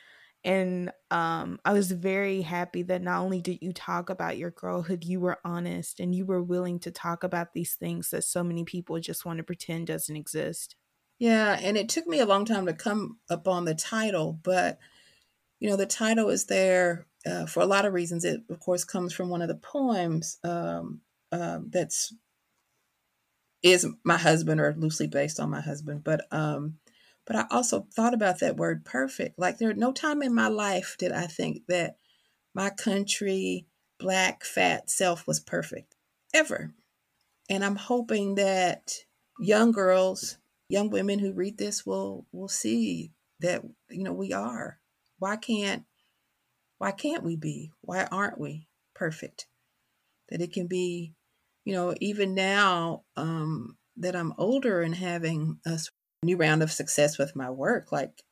[0.45, 5.05] and um i was very happy that not only did you talk about your girlhood
[5.05, 8.65] you were honest and you were willing to talk about these things that so many
[8.65, 10.77] people just want to pretend doesn't exist.
[11.19, 14.79] Yeah and it took me a long time to come upon the title but
[15.59, 18.25] you know the title is there uh, for a lot of reasons.
[18.25, 22.15] It of course comes from one of the poems um, um, that's
[23.63, 26.79] is my husband or loosely based on my husband but um
[27.31, 29.39] but I also thought about that word perfect.
[29.39, 31.97] Like there no time in my life did I think that
[32.57, 33.69] my country,
[34.01, 35.95] black, fat self was perfect.
[36.35, 36.75] Ever.
[37.49, 38.95] And I'm hoping that
[39.39, 40.39] young girls,
[40.69, 44.81] young women who read this will will see that, you know, we are.
[45.21, 45.85] Why can't
[46.79, 47.71] why can't we be?
[47.81, 49.47] Why aren't we perfect?
[50.31, 51.15] That it can be,
[51.65, 55.79] you know, even now um, that I'm older and having a
[56.23, 57.93] new round of success with my work.
[57.93, 58.23] Like,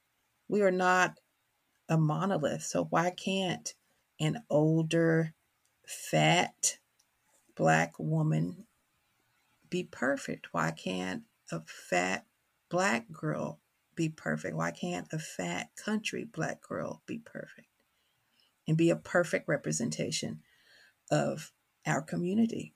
[0.49, 1.19] we are not
[1.89, 2.63] a monolith.
[2.63, 3.75] So, why can't
[4.21, 5.35] an older,
[5.87, 6.79] fat,
[7.57, 8.67] black woman
[9.71, 10.49] be perfect?
[10.53, 12.27] Why can't a fat
[12.69, 13.61] black girl
[13.95, 14.55] be perfect?
[14.55, 17.69] Why can't a fat country black girl be perfect
[18.67, 20.41] and be a perfect representation
[21.11, 21.53] of
[21.87, 22.75] our community?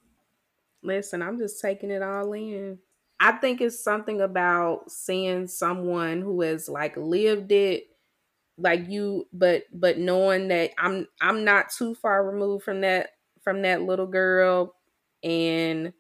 [0.83, 2.79] Listen, I'm just taking it all in.
[3.23, 7.85] I think it's something about seeing someone who has like lived it
[8.59, 13.11] like you but but knowing that I'm I'm not too far removed from that
[13.43, 14.75] from that little girl
[15.23, 15.93] and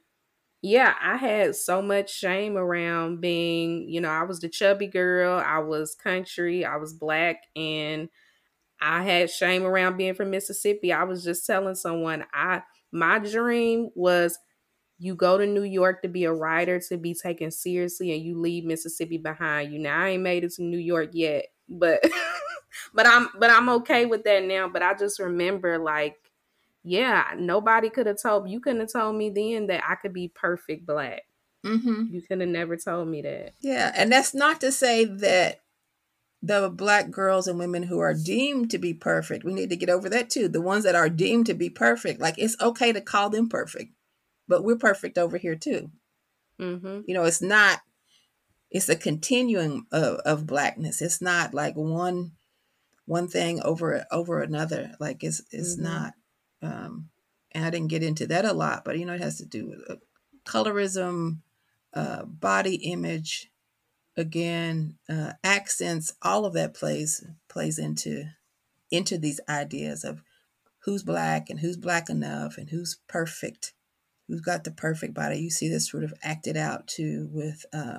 [0.63, 5.39] yeah, I had so much shame around being, you know, I was the chubby girl,
[5.45, 8.09] I was country, I was black and
[8.81, 10.93] I had shame around being from Mississippi.
[10.93, 14.39] I was just telling someone I my dream was
[15.03, 18.39] you go to New York to be a writer to be taken seriously and you
[18.39, 19.81] leave Mississippi behind you.
[19.81, 22.01] Now I ain't made it to New York yet, but
[22.95, 24.69] but I'm but I'm okay with that now.
[24.69, 26.19] But I just remember like,
[26.85, 30.29] yeah, nobody could have told you couldn't have told me then that I could be
[30.29, 31.23] perfect black.
[31.67, 32.15] Mm-hmm.
[32.15, 33.55] You could have never told me that.
[33.61, 35.63] Yeah, and that's not to say that
[36.45, 39.91] the black girls and women who are deemed to be perfect, we need to get
[39.91, 40.47] over that too.
[40.47, 43.93] The ones that are deemed to be perfect, like it's okay to call them perfect
[44.53, 45.91] but we're perfect over here too.
[46.61, 47.01] Mm-hmm.
[47.07, 47.81] You know, it's not.
[48.71, 51.01] It's a continuum of, of blackness.
[51.01, 52.33] It's not like one
[53.07, 54.93] one thing over over another.
[55.01, 55.85] Like it's it's mm-hmm.
[55.85, 56.13] not.
[56.61, 57.09] Um,
[57.53, 59.69] and I didn't get into that a lot, but you know, it has to do
[59.69, 59.97] with uh,
[60.45, 61.39] colorism,
[61.95, 63.51] uh, body image,
[64.19, 66.13] again, uh, accents.
[66.21, 68.25] All of that plays plays into
[68.91, 70.23] into these ideas of
[70.81, 73.73] who's black and who's black enough and who's perfect
[74.33, 75.37] who's got the perfect body.
[75.37, 77.99] You see this sort of acted out too with uh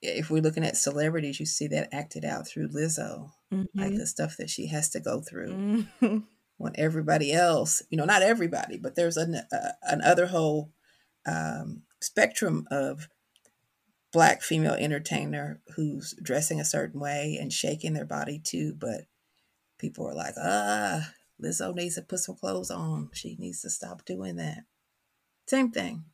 [0.00, 3.64] if we're looking at celebrities, you see that acted out through Lizzo, mm-hmm.
[3.78, 5.52] like the stuff that she has to go through.
[6.00, 6.18] Mm-hmm.
[6.56, 10.70] When everybody else, you know, not everybody, but there's an uh, another whole
[11.24, 13.08] um, spectrum of
[14.12, 19.06] black female entertainer who's dressing a certain way and shaking their body too, but
[19.78, 23.08] people are like, ah, Lizzo needs to put some clothes on.
[23.14, 24.64] She needs to stop doing that.
[25.50, 26.04] Same thing.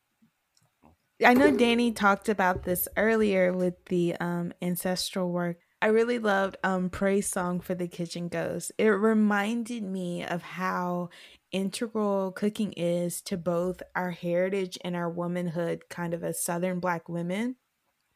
[1.23, 5.59] I know Danny talked about this earlier with the um, ancestral work.
[5.83, 8.73] I really loved um, Praise Song for the Kitchen Ghost.
[8.79, 11.11] It reminded me of how
[11.53, 17.07] integral cooking is to both our heritage and our womanhood, kind of as Southern Black
[17.07, 17.57] women.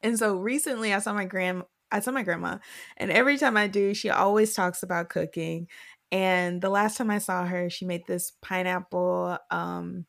[0.02, 2.60] And so recently, I saw my grand, I saw my grandma,
[2.96, 5.68] and every time I do, she always talks about cooking.
[6.10, 10.06] And the last time I saw her, she made this pineapple um,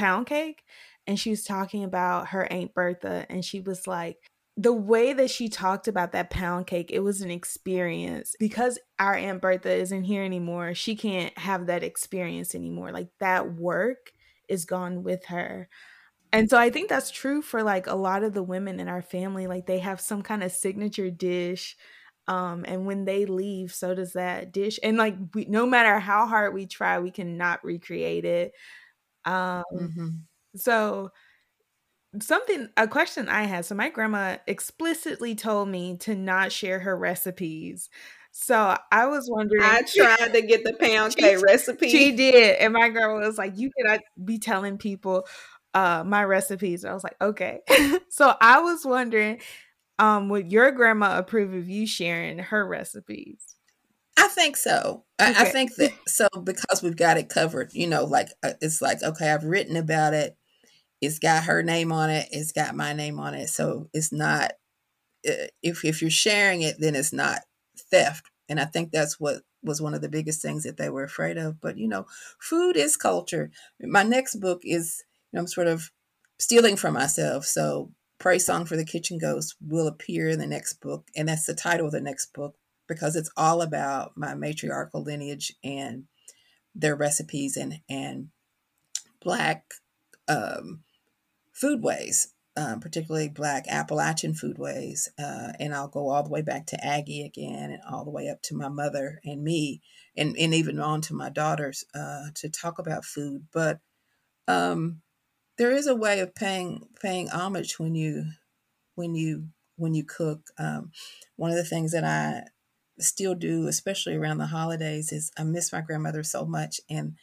[0.00, 0.64] pound cake
[1.06, 4.16] and she was talking about her Aunt Bertha and she was like,
[4.56, 8.34] the way that she talked about that pound cake, it was an experience.
[8.38, 12.92] Because our Aunt Bertha isn't here anymore, she can't have that experience anymore.
[12.92, 14.12] Like that work
[14.48, 15.68] is gone with her.
[16.32, 19.02] And so I think that's true for like a lot of the women in our
[19.02, 19.46] family.
[19.46, 21.76] Like they have some kind of signature dish.
[22.28, 24.78] Um, and when they leave, so does that dish.
[24.82, 28.52] And like we, no matter how hard we try, we cannot recreate it.
[29.24, 30.08] Um, mm-hmm.
[30.56, 31.10] So
[32.20, 33.64] something a question I had.
[33.64, 37.88] So my grandma explicitly told me to not share her recipes.
[38.32, 39.62] So I was wondering.
[39.62, 41.88] I tried to get the pound cake She- recipe.
[41.88, 45.26] She did, and my grandma was like, "You cannot be telling people
[45.74, 47.60] uh my recipes." I was like, "Okay."
[48.08, 49.40] so I was wondering,
[49.98, 53.49] um, would your grandma approve of you sharing her recipes?
[54.20, 55.04] I think so.
[55.18, 57.72] I, I think that so because we've got it covered.
[57.72, 60.36] You know, like uh, it's like okay, I've written about it.
[61.00, 62.28] It's got her name on it.
[62.32, 63.48] It's got my name on it.
[63.48, 64.52] So it's not.
[65.28, 67.40] uh, If if you're sharing it, then it's not
[67.90, 68.26] theft.
[68.48, 71.38] And I think that's what was one of the biggest things that they were afraid
[71.38, 71.60] of.
[71.60, 72.06] But you know,
[72.40, 73.50] food is culture.
[73.80, 75.90] My next book is you know I'm sort of
[76.40, 77.46] stealing from myself.
[77.46, 81.46] So Praise Song for the Kitchen Ghost will appear in the next book, and that's
[81.46, 82.56] the title of the next book
[82.90, 86.04] because it's all about my matriarchal lineage and
[86.74, 88.28] their recipes and and
[89.22, 89.74] black
[90.28, 90.82] um,
[91.54, 95.08] foodways, um, particularly black Appalachian foodways.
[95.16, 98.28] Uh, and I'll go all the way back to Aggie again, and all the way
[98.28, 99.82] up to my mother and me,
[100.16, 103.46] and and even on to my daughters uh, to talk about food.
[103.52, 103.78] But
[104.48, 105.00] um,
[105.58, 108.24] there is a way of paying paying homage when you
[108.96, 110.40] when you when you cook.
[110.58, 110.90] Um,
[111.36, 112.48] one of the things that I
[113.02, 117.16] still do, especially around the holidays, is I miss my grandmother so much, and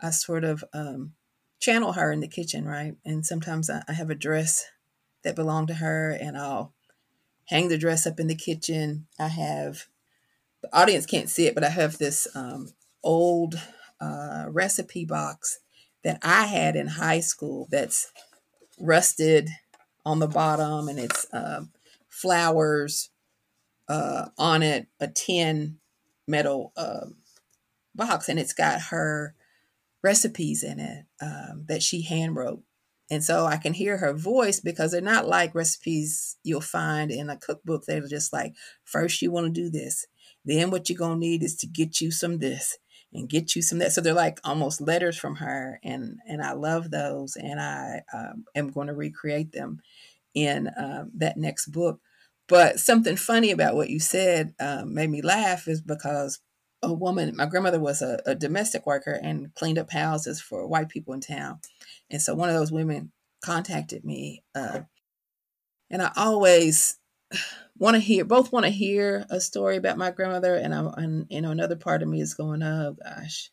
[0.00, 1.12] I sort of um,
[1.60, 2.94] channel her in the kitchen, right?
[3.04, 4.64] And sometimes I, I have a dress
[5.22, 6.72] that belonged to her, and I'll
[7.46, 9.06] hang the dress up in the kitchen.
[9.18, 9.86] I have
[10.62, 12.68] the audience can't see it, but I have this um,
[13.02, 13.60] old
[14.00, 15.58] uh, recipe box
[16.04, 18.10] that I had in high school that's
[18.78, 19.50] rusted
[20.04, 21.70] on the bottom, and it's um,
[22.08, 23.10] flowers
[23.90, 25.78] uh, on it, a tin
[26.26, 27.16] metal um
[27.94, 29.34] box, and it's got her
[30.02, 32.62] recipes in it um, that she hand wrote.
[33.10, 37.28] And so I can hear her voice because they're not like recipes you'll find in
[37.28, 37.84] a cookbook.
[37.84, 40.06] They're just like, first you want to do this.
[40.44, 42.78] Then what you're to need is to get you some this
[43.12, 43.92] and get you some that.
[43.92, 45.80] So they're like almost letters from her.
[45.82, 47.36] And, and I love those.
[47.36, 49.80] And I um, am going to recreate them
[50.32, 52.00] in um, that next book.
[52.50, 56.40] But something funny about what you said um, made me laugh is because
[56.82, 60.88] a woman, my grandmother was a, a domestic worker and cleaned up houses for white
[60.88, 61.60] people in town.
[62.10, 64.42] And so one of those women contacted me.
[64.52, 64.80] Uh,
[65.90, 66.98] and I always
[67.78, 70.56] want to hear, both want to hear a story about my grandmother.
[70.56, 73.52] And, I, and, you know, another part of me is going, oh gosh,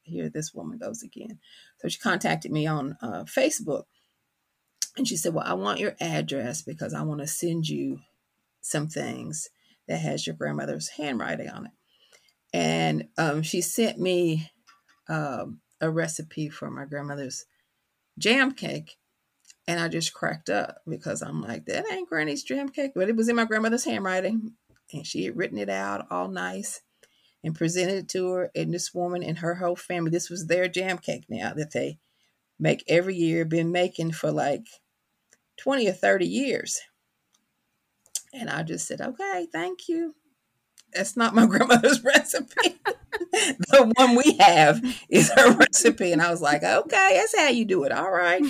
[0.00, 1.40] here this woman goes again.
[1.80, 3.82] So she contacted me on uh, Facebook.
[4.96, 8.00] And she said, well, I want your address because I want to send you
[8.60, 9.48] some things
[9.88, 11.72] that has your grandmother's handwriting on it.
[12.52, 14.50] And um, she sent me
[15.08, 17.44] um, a recipe for my grandmother's
[18.18, 18.96] jam cake
[19.66, 23.16] and i just cracked up because i'm like that ain't granny's jam cake but it
[23.16, 24.52] was in my grandmother's handwriting
[24.92, 26.82] and she had written it out all nice
[27.42, 30.68] and presented it to her and this woman and her whole family this was their
[30.68, 31.98] jam cake now that they
[32.58, 34.66] make every year been making for like
[35.58, 36.80] 20 or 30 years
[38.32, 40.14] and i just said okay thank you
[40.92, 42.80] that's not my grandmother's recipe.
[43.32, 46.12] the one we have is her recipe.
[46.12, 47.92] And I was like, okay, that's how you do it.
[47.92, 48.42] All right.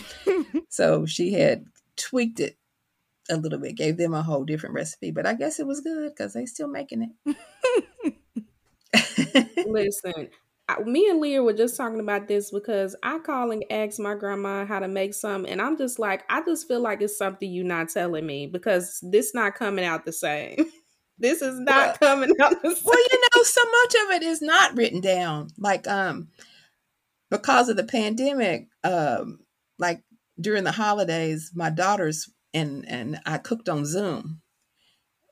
[0.69, 1.65] so she had
[1.97, 2.57] tweaked it
[3.31, 6.11] a little bit, gave them a whole different recipe, but I guess it was good
[6.11, 8.17] because they still making it.
[9.67, 10.29] Listen,
[10.79, 14.65] me and Leah were just talking about this because I call and ask my grandma
[14.65, 17.65] how to make some, and I'm just like, I just feel like it's something you're
[17.65, 20.67] not telling me because this not coming out the same.
[21.19, 22.85] this is not coming out the same.
[22.85, 25.49] well, you know, so much of it is not written down.
[25.59, 26.29] Like, um,
[27.31, 29.41] because of the pandemic, um,
[29.79, 30.03] like
[30.41, 34.41] during the holidays, my daughters and and I cooked on Zoom,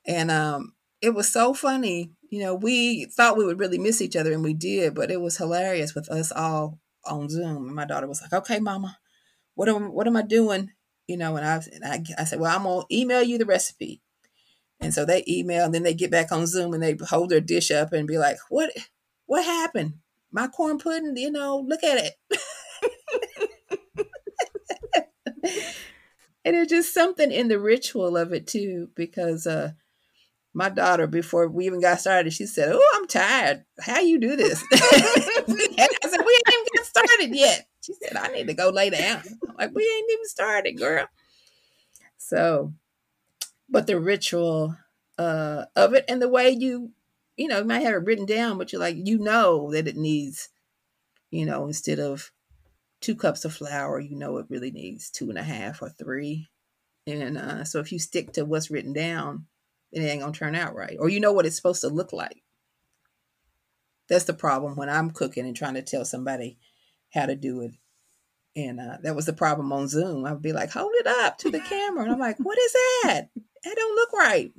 [0.07, 2.11] and um, it was so funny.
[2.29, 5.21] You know, we thought we would really miss each other, and we did, but it
[5.21, 7.67] was hilarious with us all on Zoom.
[7.67, 8.97] And my daughter was like, "Okay, Mama,
[9.55, 10.71] what am what am I doing?"
[11.07, 14.01] You know, and I and I, I said, "Well, I'm gonna email you the recipe."
[14.79, 17.41] And so they email, and then they get back on Zoom and they hold their
[17.41, 18.71] dish up and be like, "What?
[19.25, 19.95] What happened?
[20.31, 21.17] My corn pudding?
[21.17, 22.13] You know, look at it."
[26.45, 29.71] and it's just something in the ritual of it too, because uh,
[30.59, 33.63] my daughter, before we even got started, she said, "Oh, I'm tired.
[33.79, 38.27] How you do this?" I said, "We ain't even got started yet." She said, "I
[38.27, 41.07] need to go lay down." I'm like, "We ain't even started, girl."
[42.17, 42.73] So,
[43.69, 44.75] but the ritual
[45.17, 46.91] uh, of it and the way you,
[47.37, 49.95] you know, you might have it written down, but you're like, you know that it
[49.95, 50.49] needs,
[51.31, 52.33] you know, instead of
[52.99, 56.49] two cups of flour, you know it really needs two and a half or three.
[57.07, 59.45] And uh, so if you stick to what's written down,
[59.91, 60.97] it ain't gonna turn out right.
[60.99, 62.43] Or you know what it's supposed to look like.
[64.07, 66.57] That's the problem when I'm cooking and trying to tell somebody
[67.13, 67.71] how to do it.
[68.55, 70.25] And uh, that was the problem on Zoom.
[70.25, 72.03] I would be like, hold it up to the camera.
[72.03, 73.27] And I'm like, what is that?
[73.63, 74.51] That don't look right.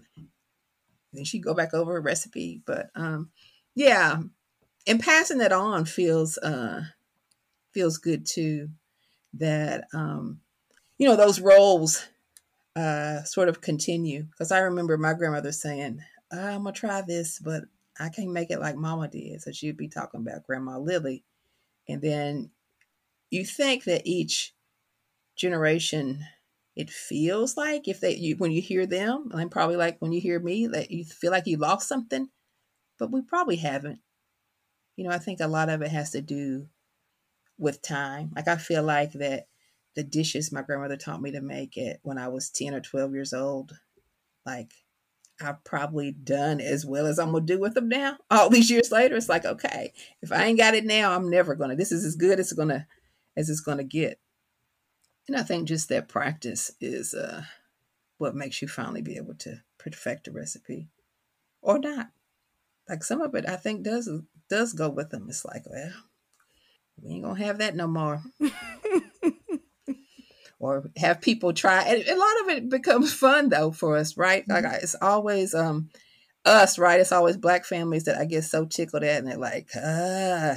[1.12, 2.62] Then she'd go back over a recipe.
[2.64, 3.30] But um,
[3.74, 4.20] yeah,
[4.86, 6.82] and passing that on feels uh,
[7.72, 8.68] feels good too.
[9.34, 10.40] That um,
[10.98, 12.08] you know those roles
[12.80, 16.02] uh, sort of continue because I remember my grandmother saying,
[16.32, 17.64] "I'm gonna try this, but
[17.98, 21.24] I can't make it like Mama did." So she'd be talking about Grandma Lily,
[21.88, 22.50] and then
[23.30, 24.54] you think that each
[25.36, 26.24] generation
[26.76, 30.20] it feels like if they you, when you hear them and probably like when you
[30.20, 32.28] hear me that you feel like you lost something
[32.98, 34.00] but we probably haven't
[34.96, 36.68] you know i think a lot of it has to do
[37.58, 39.46] with time like i feel like that
[39.95, 43.12] the dishes my grandmother taught me to make it when i was 10 or 12
[43.12, 43.72] years old
[44.47, 44.72] like
[45.43, 48.93] i've probably done as well as i'm gonna do with them now all these years
[48.93, 52.05] later it's like okay if i ain't got it now i'm never gonna this is
[52.05, 52.86] as good as it's gonna
[53.36, 54.20] as it's gonna get
[55.30, 57.45] and I think just that practice is uh,
[58.18, 60.88] what makes you finally be able to perfect a recipe
[61.62, 62.09] or not.
[62.88, 64.11] Like some of it, I think does
[64.49, 65.26] does go with them.
[65.28, 65.93] It's like, well,
[67.01, 68.24] we ain't gonna have that no more.
[70.61, 71.82] or have people try.
[71.82, 74.44] And a lot of it becomes fun though for us, right?
[74.46, 74.74] Like mm-hmm.
[74.74, 75.88] it's always um
[76.44, 77.00] us, right?
[77.00, 80.56] It's always black families that I get so tickled at, and they're like, ah,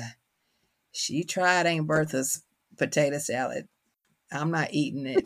[0.92, 2.44] she tried Aunt Bertha's
[2.78, 3.68] potato salad.
[4.32, 5.26] I'm not eating it.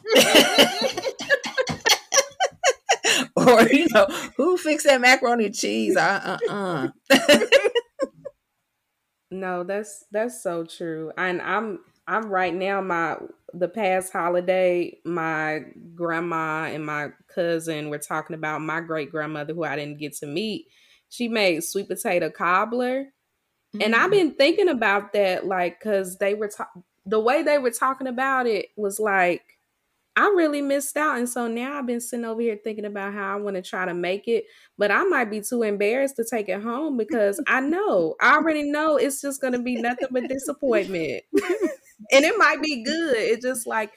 [3.36, 4.06] or you know,
[4.38, 5.98] who fixed that macaroni and cheese?
[5.98, 7.18] Uh uh uh.
[9.32, 11.12] no, that's that's so true.
[11.18, 13.18] And I'm I'm right now my
[13.54, 15.62] the past holiday, my
[15.96, 20.28] grandma and my cousin were talking about my great grandmother who I didn't get to
[20.28, 20.68] meet.
[21.10, 23.06] She made sweet potato cobbler.
[23.76, 23.82] Mm-hmm.
[23.82, 24.12] And I've mm.
[24.12, 26.70] been thinking about that, like, cause they were ta-
[27.06, 29.44] the way they were talking about it was like
[30.18, 31.20] I really missed out.
[31.20, 33.86] And so now I've been sitting over here thinking about how I want to try
[33.86, 34.46] to make it,
[34.76, 38.64] but I might be too embarrassed to take it home because I know, I already
[38.64, 41.24] know it's just going to be nothing but disappointment.
[42.12, 43.18] And it might be good.
[43.18, 43.92] It's just like,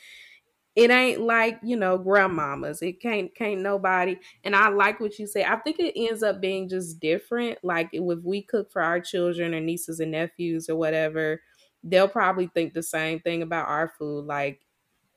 [0.76, 2.80] it ain't like, you know, grandmamas.
[2.80, 4.16] It can't, can't nobody.
[4.44, 5.44] And I like what you say.
[5.44, 7.58] I think it ends up being just different.
[7.62, 11.42] Like if we cook for our children or nieces and nephews or whatever,
[11.82, 14.26] they'll probably think the same thing about our food.
[14.26, 14.60] Like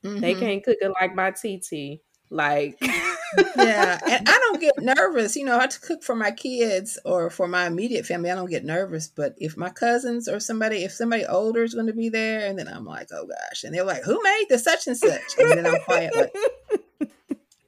[0.04, 0.20] mm-hmm.
[0.20, 2.02] they can't cook it like my TT.
[2.34, 5.36] Like yeah, and I don't get nervous.
[5.36, 8.32] You know, I to cook for my kids or for my immediate family.
[8.32, 9.08] I don't get nervous.
[9.08, 12.58] But if my cousins or somebody, if somebody older is going to be there, and
[12.58, 15.52] then I'm like, oh gosh, and they're like, who made the such and such, and
[15.52, 16.34] then I'm quiet like.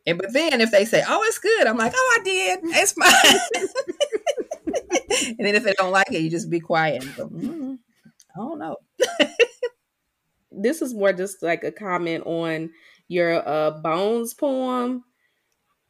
[0.07, 2.59] And but then if they say, "Oh, it's good," I'm like, "Oh, I did.
[2.63, 3.66] It's mine."
[5.39, 7.80] and then if they don't like it, you just be quiet and go, mm,
[8.36, 8.78] I don't know.
[10.51, 12.70] this is more just like a comment on
[13.08, 15.03] your uh Bones poem.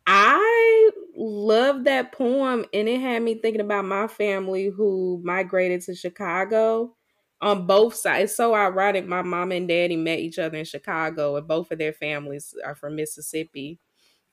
[0.08, 5.96] I love that poem and it had me thinking about my family who migrated to
[5.96, 6.96] Chicago
[7.42, 8.26] on both sides.
[8.32, 9.08] It's so ironic.
[9.08, 12.76] My mom and daddy met each other in Chicago and both of their families are
[12.76, 13.80] from Mississippi.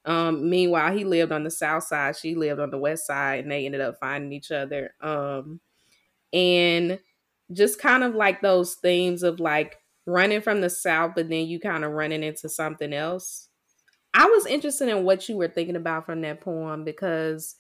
[0.05, 3.53] Um, meanwhile, he lived on the south side, she lived on the west side, and
[3.53, 4.95] they ended up finding each other.
[5.01, 5.61] Um,
[6.33, 7.01] and
[7.53, 11.61] just kind of like those themes of like running from the south but then you
[11.61, 13.49] kind of running into something else
[14.15, 17.55] i was interested in what you were thinking about from that poem because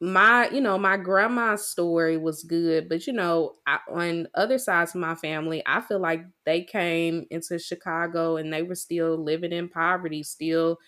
[0.00, 4.94] my you know my grandma's story was good but you know I, on other sides
[4.94, 9.52] of my family i feel like they came into chicago and they were still living
[9.52, 10.78] in poverty still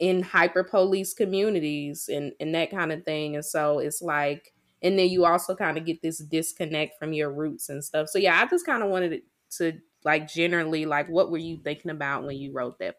[0.00, 4.98] in hyper police communities and and that kind of thing and so it's like and
[4.98, 8.08] then you also kind of get this disconnect from your roots and stuff.
[8.08, 9.22] So yeah, I just kind of wanted
[9.58, 12.96] to like generally like what were you thinking about when you wrote that?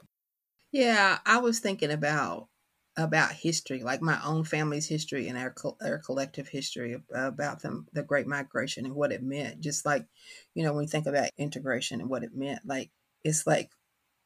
[0.72, 2.50] Yeah, I was thinking about
[2.96, 8.04] about history, like my own family's history and our our collective history about them, the
[8.04, 9.62] Great Migration and what it meant.
[9.62, 10.08] Just like,
[10.54, 12.92] you know, when you think about integration and what it meant, like
[13.24, 13.72] it's like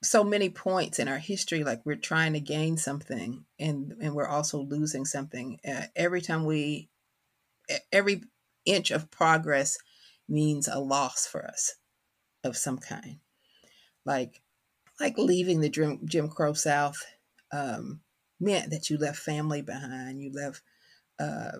[0.04, 4.28] so many points in our history, like we're trying to gain something and and we're
[4.28, 5.60] also losing something.
[5.68, 6.90] Uh, every time we
[7.92, 8.24] every
[8.66, 9.78] inch of progress
[10.28, 11.77] means a loss for us
[12.48, 13.20] of some kind
[14.06, 14.42] like
[15.00, 17.06] like leaving the jim, jim crow south
[17.52, 18.02] um,
[18.40, 20.62] meant that you left family behind you left
[21.20, 21.58] uh,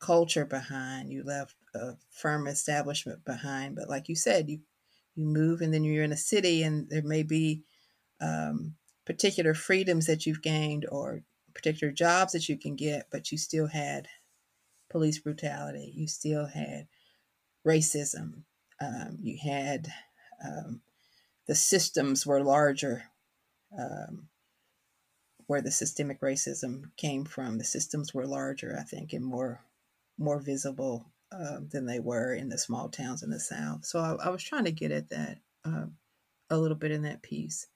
[0.00, 4.60] culture behind you left a firm establishment behind but like you said you
[5.14, 7.62] you move and then you're in a city and there may be
[8.20, 8.74] um,
[9.04, 11.22] particular freedoms that you've gained or
[11.54, 14.08] particular jobs that you can get, but you still had
[14.90, 15.92] police brutality.
[15.94, 16.88] You still had
[17.66, 18.42] racism.
[18.84, 19.88] Um, you had
[20.44, 20.80] um,
[21.46, 23.04] the systems were larger
[23.78, 24.28] um,
[25.46, 27.58] where the systemic racism came from.
[27.58, 29.60] The systems were larger, I think, and more
[30.18, 33.84] more visible uh, than they were in the small towns in the South.
[33.84, 35.86] So I, I was trying to get at that uh,
[36.50, 37.66] a little bit in that piece,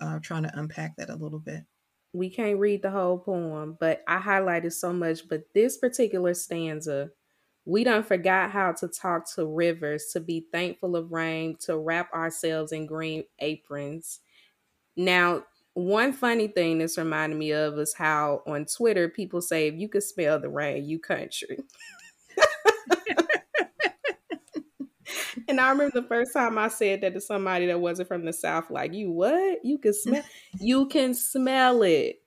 [0.00, 1.64] uh, trying to unpack that a little bit.
[2.12, 5.28] We can't read the whole poem, but I highlighted so much.
[5.28, 7.10] But this particular stanza,
[7.66, 12.12] we don't forgot how to talk to rivers, to be thankful of rain, to wrap
[12.14, 14.20] ourselves in green aprons.
[14.96, 15.42] Now,
[15.74, 19.88] one funny thing this reminded me of is how on Twitter people say if you
[19.88, 21.58] could smell the rain, you country.
[25.48, 28.32] and I remember the first time I said that to somebody that wasn't from the
[28.32, 29.58] South, like, you what?
[29.64, 30.22] You can smell
[30.60, 32.22] you can smell it.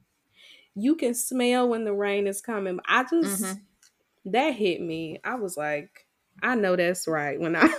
[0.76, 2.80] You can smell when the rain is coming.
[2.86, 3.54] I just mm-hmm.
[4.32, 5.20] That hit me.
[5.24, 6.06] I was like,
[6.42, 7.40] I know that's right.
[7.40, 7.62] When I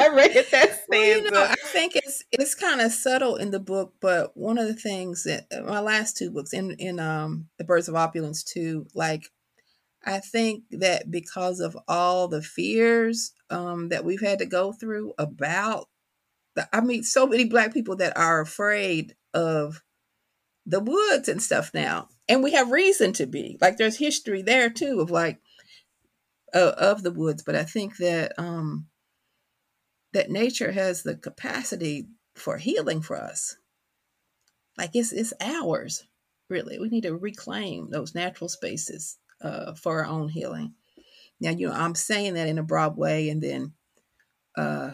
[0.00, 0.84] I read that stanza.
[0.88, 4.58] Well, you know, I think it's it's kind of subtle in the book, but one
[4.58, 7.94] of the things that uh, my last two books in in um the Birds of
[7.94, 9.30] Opulence too, like
[10.04, 15.12] I think that because of all the fears um, that we've had to go through
[15.18, 15.88] about
[16.54, 19.82] the, I mean, so many black people that are afraid of
[20.66, 23.56] the woods and stuff now, and we have reason to be.
[23.60, 25.40] Like, there's history there too of like
[26.54, 28.86] uh, of the woods, but I think that um,
[30.12, 33.56] that nature has the capacity for healing for us.
[34.76, 36.04] Like it's it's ours,
[36.48, 36.78] really.
[36.78, 40.74] We need to reclaim those natural spaces uh, for our own healing.
[41.40, 43.72] Now, you know, I'm saying that in a broad way, and then
[44.56, 44.90] uh,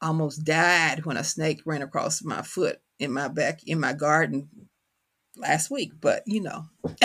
[0.00, 4.48] almost died when a snake ran across my foot in my back in my garden
[5.36, 5.92] last week.
[6.00, 6.66] But you know,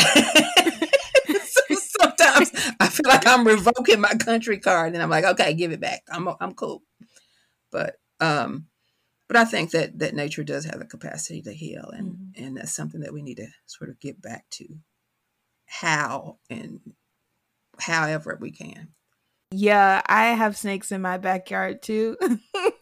[1.70, 5.82] sometimes I feel like I'm revoking my country card, and I'm like, okay, give it
[5.82, 6.04] back.
[6.10, 6.84] I'm I'm cool.
[7.72, 8.68] But um,
[9.28, 12.44] but I think that that nature does have the capacity to heal, and mm-hmm.
[12.44, 14.66] and that's something that we need to sort of get back to
[15.66, 16.80] how and
[17.80, 18.90] however we can.
[19.52, 22.18] Yeah, I have snakes in my backyard too.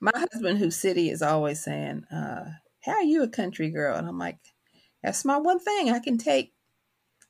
[0.00, 2.44] my husband, who's city, is always saying, uh,
[2.84, 4.38] "How are you a country girl?" And I'm like,
[5.02, 5.90] "That's my one thing.
[5.90, 6.52] I can take,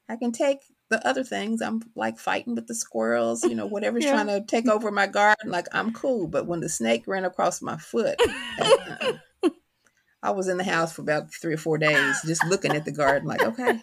[0.08, 0.60] I can take
[0.90, 1.62] the other things.
[1.62, 4.12] I'm like fighting with the squirrels, you know, whatever's yeah.
[4.12, 5.50] trying to take over my garden.
[5.50, 6.26] Like I'm cool.
[6.26, 8.20] But when the snake ran across my foot,
[8.60, 9.12] uh,
[10.22, 12.92] I was in the house for about three or four days, just looking at the
[12.92, 13.80] garden, like, okay,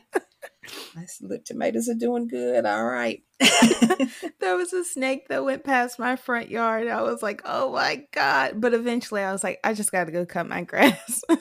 [0.95, 1.19] nice.
[1.21, 2.65] Look, tomatoes are doing good.
[2.65, 3.23] All right.
[4.39, 6.87] there was a snake that went past my front yard.
[6.87, 8.59] I was like, oh my God.
[8.59, 11.21] But eventually I was like, I just got to go cut my grass.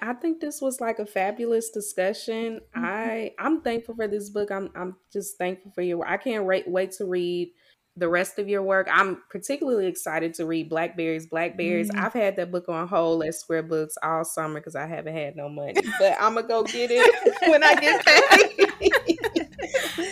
[0.00, 2.60] I think this was like a fabulous discussion.
[2.76, 2.84] Mm-hmm.
[2.84, 4.50] I I'm thankful for this book.
[4.50, 6.02] I'm I'm just thankful for you.
[6.02, 7.52] I can't wait wait to read
[7.96, 8.88] the rest of your work.
[8.90, 11.26] I'm particularly excited to read Blackberries.
[11.26, 11.90] Blackberries.
[11.90, 11.98] Mm.
[12.02, 15.36] I've had that book on hold at Square Books all summer because I haven't had
[15.36, 15.74] no money.
[15.98, 18.68] But I'm gonna go get it when I get paid.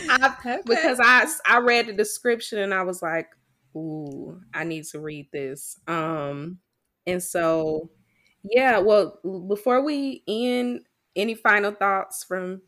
[0.09, 0.59] I, okay.
[0.65, 3.29] Because I I read the description and I was like,
[3.77, 5.79] ooh, I need to read this.
[5.89, 6.59] Um,
[7.07, 7.91] and so
[8.45, 8.79] yeah.
[8.79, 9.19] Well,
[9.49, 12.63] before we end, any final thoughts from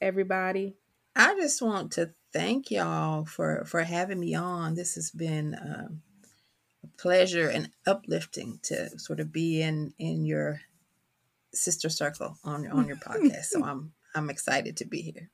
[0.00, 0.76] everybody?
[1.20, 4.74] I just want to thank y'all for for having me on.
[4.74, 6.00] This has been um,
[6.82, 10.62] a pleasure and uplifting to sort of be in in your
[11.52, 13.44] sister circle on on your podcast.
[13.50, 15.28] So I'm I'm excited to be here.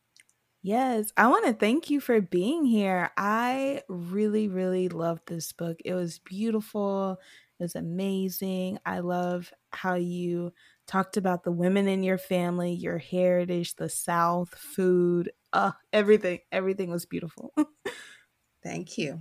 [0.61, 3.13] Yes, I want to thank you for being here.
[3.17, 5.77] I really, really loved this book.
[5.85, 7.19] It was beautiful.
[7.61, 8.81] It was amazing.
[8.85, 10.53] I love how you
[10.87, 16.41] talked about the women in your family, your heritage, the South, food, uh, everything.
[16.53, 17.53] Everything was beautiful.
[18.63, 19.19] Thank you.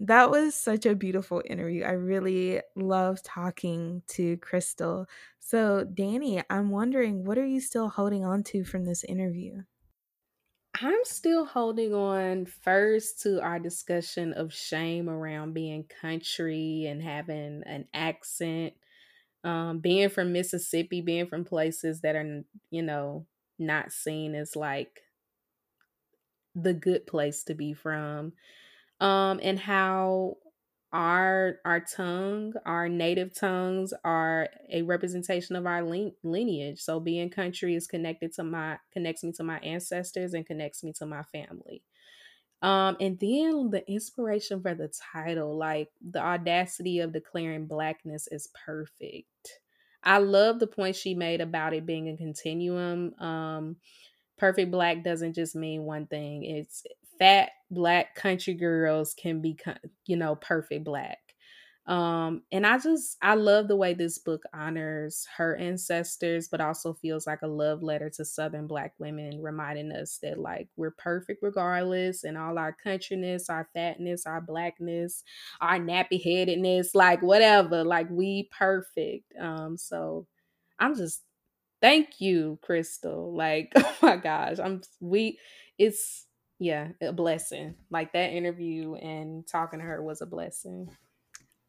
[0.00, 1.82] That was such a beautiful interview.
[1.82, 5.06] I really love talking to Crystal.
[5.40, 9.62] So, Danny, I'm wondering, what are you still holding on to from this interview?
[10.80, 17.62] I'm still holding on first to our discussion of shame around being country and having
[17.64, 18.74] an accent
[19.44, 23.26] um, being from Mississippi, being from places that are, you know,
[23.58, 25.02] not seen as like
[26.54, 28.32] the good place to be from,
[29.00, 30.36] um, and how
[30.92, 35.82] our our tongue, our native tongues are a representation of our
[36.22, 36.80] lineage.
[36.80, 40.92] So being country is connected to my connects me to my ancestors and connects me
[40.94, 41.82] to my family.
[42.62, 48.48] Um, and then the inspiration for the title, like the audacity of declaring blackness is
[48.64, 49.60] perfect.
[50.02, 53.14] I love the point she made about it being a continuum.
[53.20, 53.76] Um,
[54.38, 56.44] perfect black doesn't just mean one thing.
[56.44, 56.84] It's
[57.18, 59.58] fat black country girls can be,
[60.06, 61.18] you know, perfect black.
[61.86, 66.94] Um, and I just I love the way this book honors her ancestors, but also
[66.94, 71.44] feels like a love letter to Southern Black women, reminding us that like we're perfect
[71.44, 75.22] regardless, and all our countryness, our fatness, our blackness,
[75.60, 79.32] our nappy headedness, like whatever, like we perfect.
[79.40, 80.26] Um, so
[80.80, 81.22] I'm just
[81.80, 83.34] thank you, Crystal.
[83.36, 85.38] Like, oh my gosh, I'm we
[85.78, 86.26] it's
[86.58, 87.74] yeah, a blessing.
[87.90, 90.90] Like that interview and talking to her was a blessing.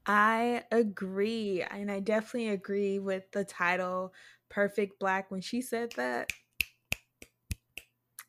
[0.05, 1.61] I agree.
[1.61, 4.13] And I definitely agree with the title
[4.49, 6.31] Perfect Black when she said that.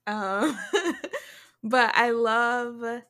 [0.06, 0.58] Um,
[1.62, 3.02] but I love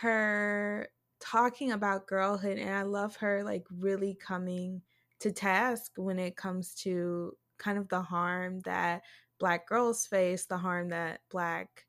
[0.00, 0.88] her
[1.20, 4.82] talking about girlhood and I love her like really coming
[5.20, 9.02] to task when it comes to kind of the harm that
[9.38, 11.84] black girls face, the harm that black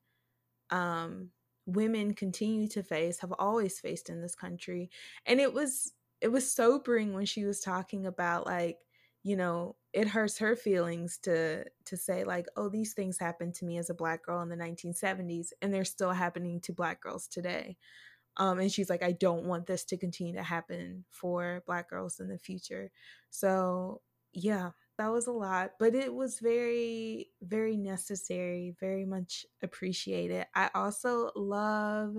[0.71, 1.29] um
[1.65, 4.89] women continue to face, have always faced in this country.
[5.25, 8.77] And it was it was sobering when she was talking about like
[9.23, 13.65] you know it hurts her feelings to to say like oh these things happened to
[13.65, 17.27] me as a black girl in the 1970s and they're still happening to black girls
[17.27, 17.77] today
[18.37, 22.19] um and she's like i don't want this to continue to happen for black girls
[22.19, 22.91] in the future
[23.29, 24.01] so
[24.33, 24.71] yeah
[25.01, 30.45] that was a lot but it was very very necessary very much appreciated.
[30.55, 32.17] I also love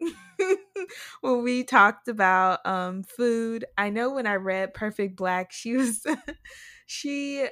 [1.20, 3.64] when we talked about um food.
[3.76, 6.04] I know when i read perfect black she was
[6.86, 7.48] she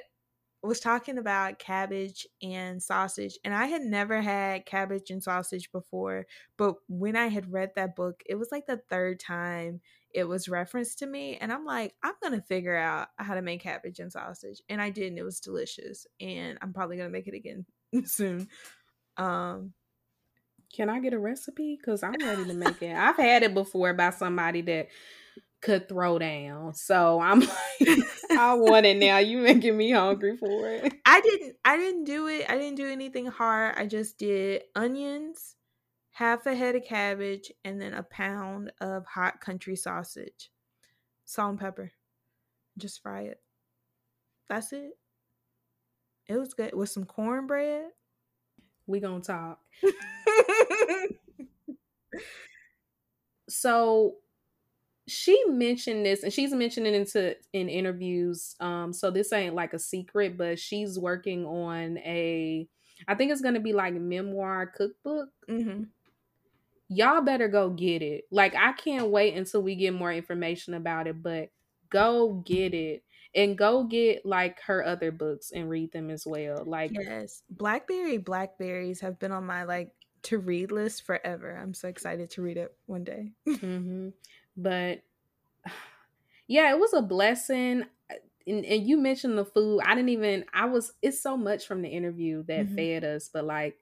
[0.63, 6.25] was talking about cabbage and sausage and i had never had cabbage and sausage before
[6.57, 9.79] but when i had read that book it was like the third time
[10.13, 13.61] it was referenced to me and i'm like i'm gonna figure out how to make
[13.61, 17.27] cabbage and sausage and i did and it was delicious and i'm probably gonna make
[17.27, 17.65] it again
[18.05, 18.47] soon
[19.17, 19.73] um
[20.73, 21.77] can I get a recipe?
[21.79, 22.93] Because I'm ready to make it.
[22.95, 24.87] I've had it before by somebody that
[25.61, 26.73] could throw down.
[26.73, 27.49] So I'm like,
[28.31, 29.17] I want it now.
[29.17, 30.93] You making me hungry for it.
[31.05, 32.45] I didn't I didn't do it.
[32.49, 33.75] I didn't do anything hard.
[33.77, 35.55] I just did onions,
[36.11, 40.51] half a head of cabbage, and then a pound of hot country sausage.
[41.25, 41.91] Salt and pepper.
[42.77, 43.41] Just fry it.
[44.49, 44.91] That's it.
[46.27, 46.73] It was good.
[46.73, 47.85] With some cornbread.
[48.85, 49.59] We gonna talk.
[53.49, 54.15] so
[55.07, 59.73] she mentioned this and she's mentioning it into in interviews um so this ain't like
[59.73, 62.67] a secret but she's working on a
[63.07, 65.83] i think it's gonna be like memoir cookbook mm-hmm.
[66.89, 71.07] y'all better go get it like i can't wait until we get more information about
[71.07, 71.49] it but
[71.89, 73.03] go get it
[73.33, 78.17] and go get like her other books and read them as well like yes blackberry
[78.17, 79.91] blackberries have been on my like
[80.23, 81.57] to read list forever.
[81.61, 83.31] I'm so excited to read it one day.
[83.47, 84.09] mm-hmm.
[84.57, 85.03] But
[86.47, 87.85] yeah, it was a blessing.
[88.45, 89.81] And, and, you mentioned the food.
[89.85, 92.75] I didn't even, I was, it's so much from the interview that mm-hmm.
[92.75, 93.77] fed us, but like,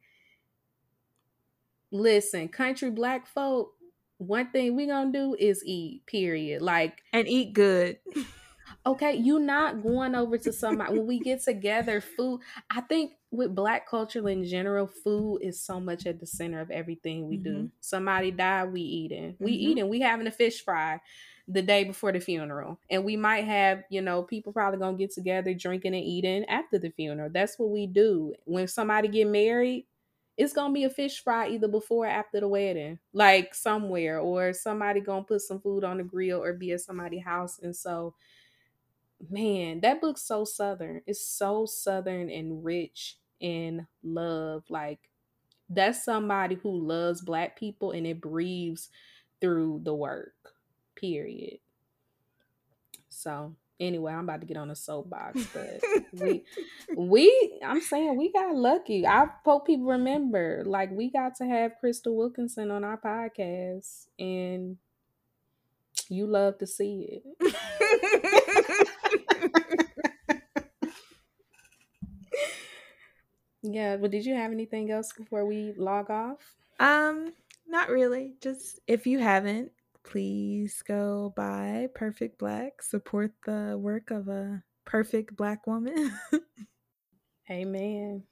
[1.91, 3.73] listen, country black folk,
[4.17, 6.61] one thing we gonna do is eat, period.
[6.61, 7.99] Like, and eat good.
[8.85, 12.41] okay, you not going over to somebody when we get together, food.
[12.69, 16.71] I think with black culture in general, food is so much at the center of
[16.71, 17.43] everything we mm-hmm.
[17.43, 17.71] do.
[17.81, 19.35] Somebody died, we eating.
[19.39, 19.71] We mm-hmm.
[19.71, 19.89] eating.
[19.89, 20.99] We having a fish fry
[21.47, 22.79] the day before the funeral.
[22.89, 26.79] And we might have, you know, people probably gonna get together drinking and eating after
[26.79, 27.29] the funeral.
[27.31, 28.33] That's what we do.
[28.45, 29.85] When somebody get married,
[30.37, 34.53] it's gonna be a fish fry either before or after the wedding, like somewhere, or
[34.53, 37.59] somebody gonna put some food on the grill or be at somebody's house.
[37.61, 38.15] And so
[39.29, 41.01] man, that book's so southern.
[41.05, 44.63] It's so southern and rich in love.
[44.69, 44.99] Like
[45.69, 48.89] that's somebody who loves black people and it breathes
[49.41, 50.33] through the work.
[50.95, 51.59] Period.
[53.09, 55.81] So anyway, I'm about to get on a soapbox, but
[56.13, 56.43] we
[56.95, 59.05] we I'm saying we got lucky.
[59.05, 64.77] I hope people remember, like we got to have Crystal Wilkinson on our podcast and
[66.09, 68.87] you love to see it.
[73.67, 76.55] Yeah, but did you have anything else before we log off?
[76.79, 77.33] Um,
[77.67, 78.35] not really.
[78.41, 79.71] Just if you haven't,
[80.03, 82.83] please go buy Perfect Black.
[82.83, 86.11] Support the work of a perfect black woman.
[87.49, 88.23] Amen.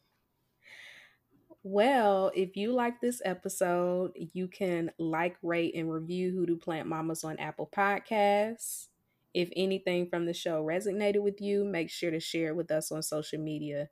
[1.63, 7.23] Well, if you like this episode, you can like, rate, and review Hoodoo Plant Mamas
[7.23, 8.89] on Apple Podcasts.
[9.33, 12.91] If anything from the show resonated with you, make sure to share it with us
[12.91, 13.89] on social media.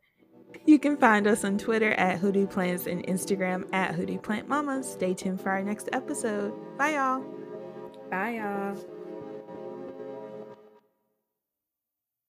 [0.65, 4.91] You can find us on Twitter at Hoodoo Plants and Instagram at Hoodoo Plant Mamas.
[4.91, 6.53] Stay tuned for our next episode.
[6.77, 7.23] Bye, y'all.
[8.09, 9.00] Bye, y'all.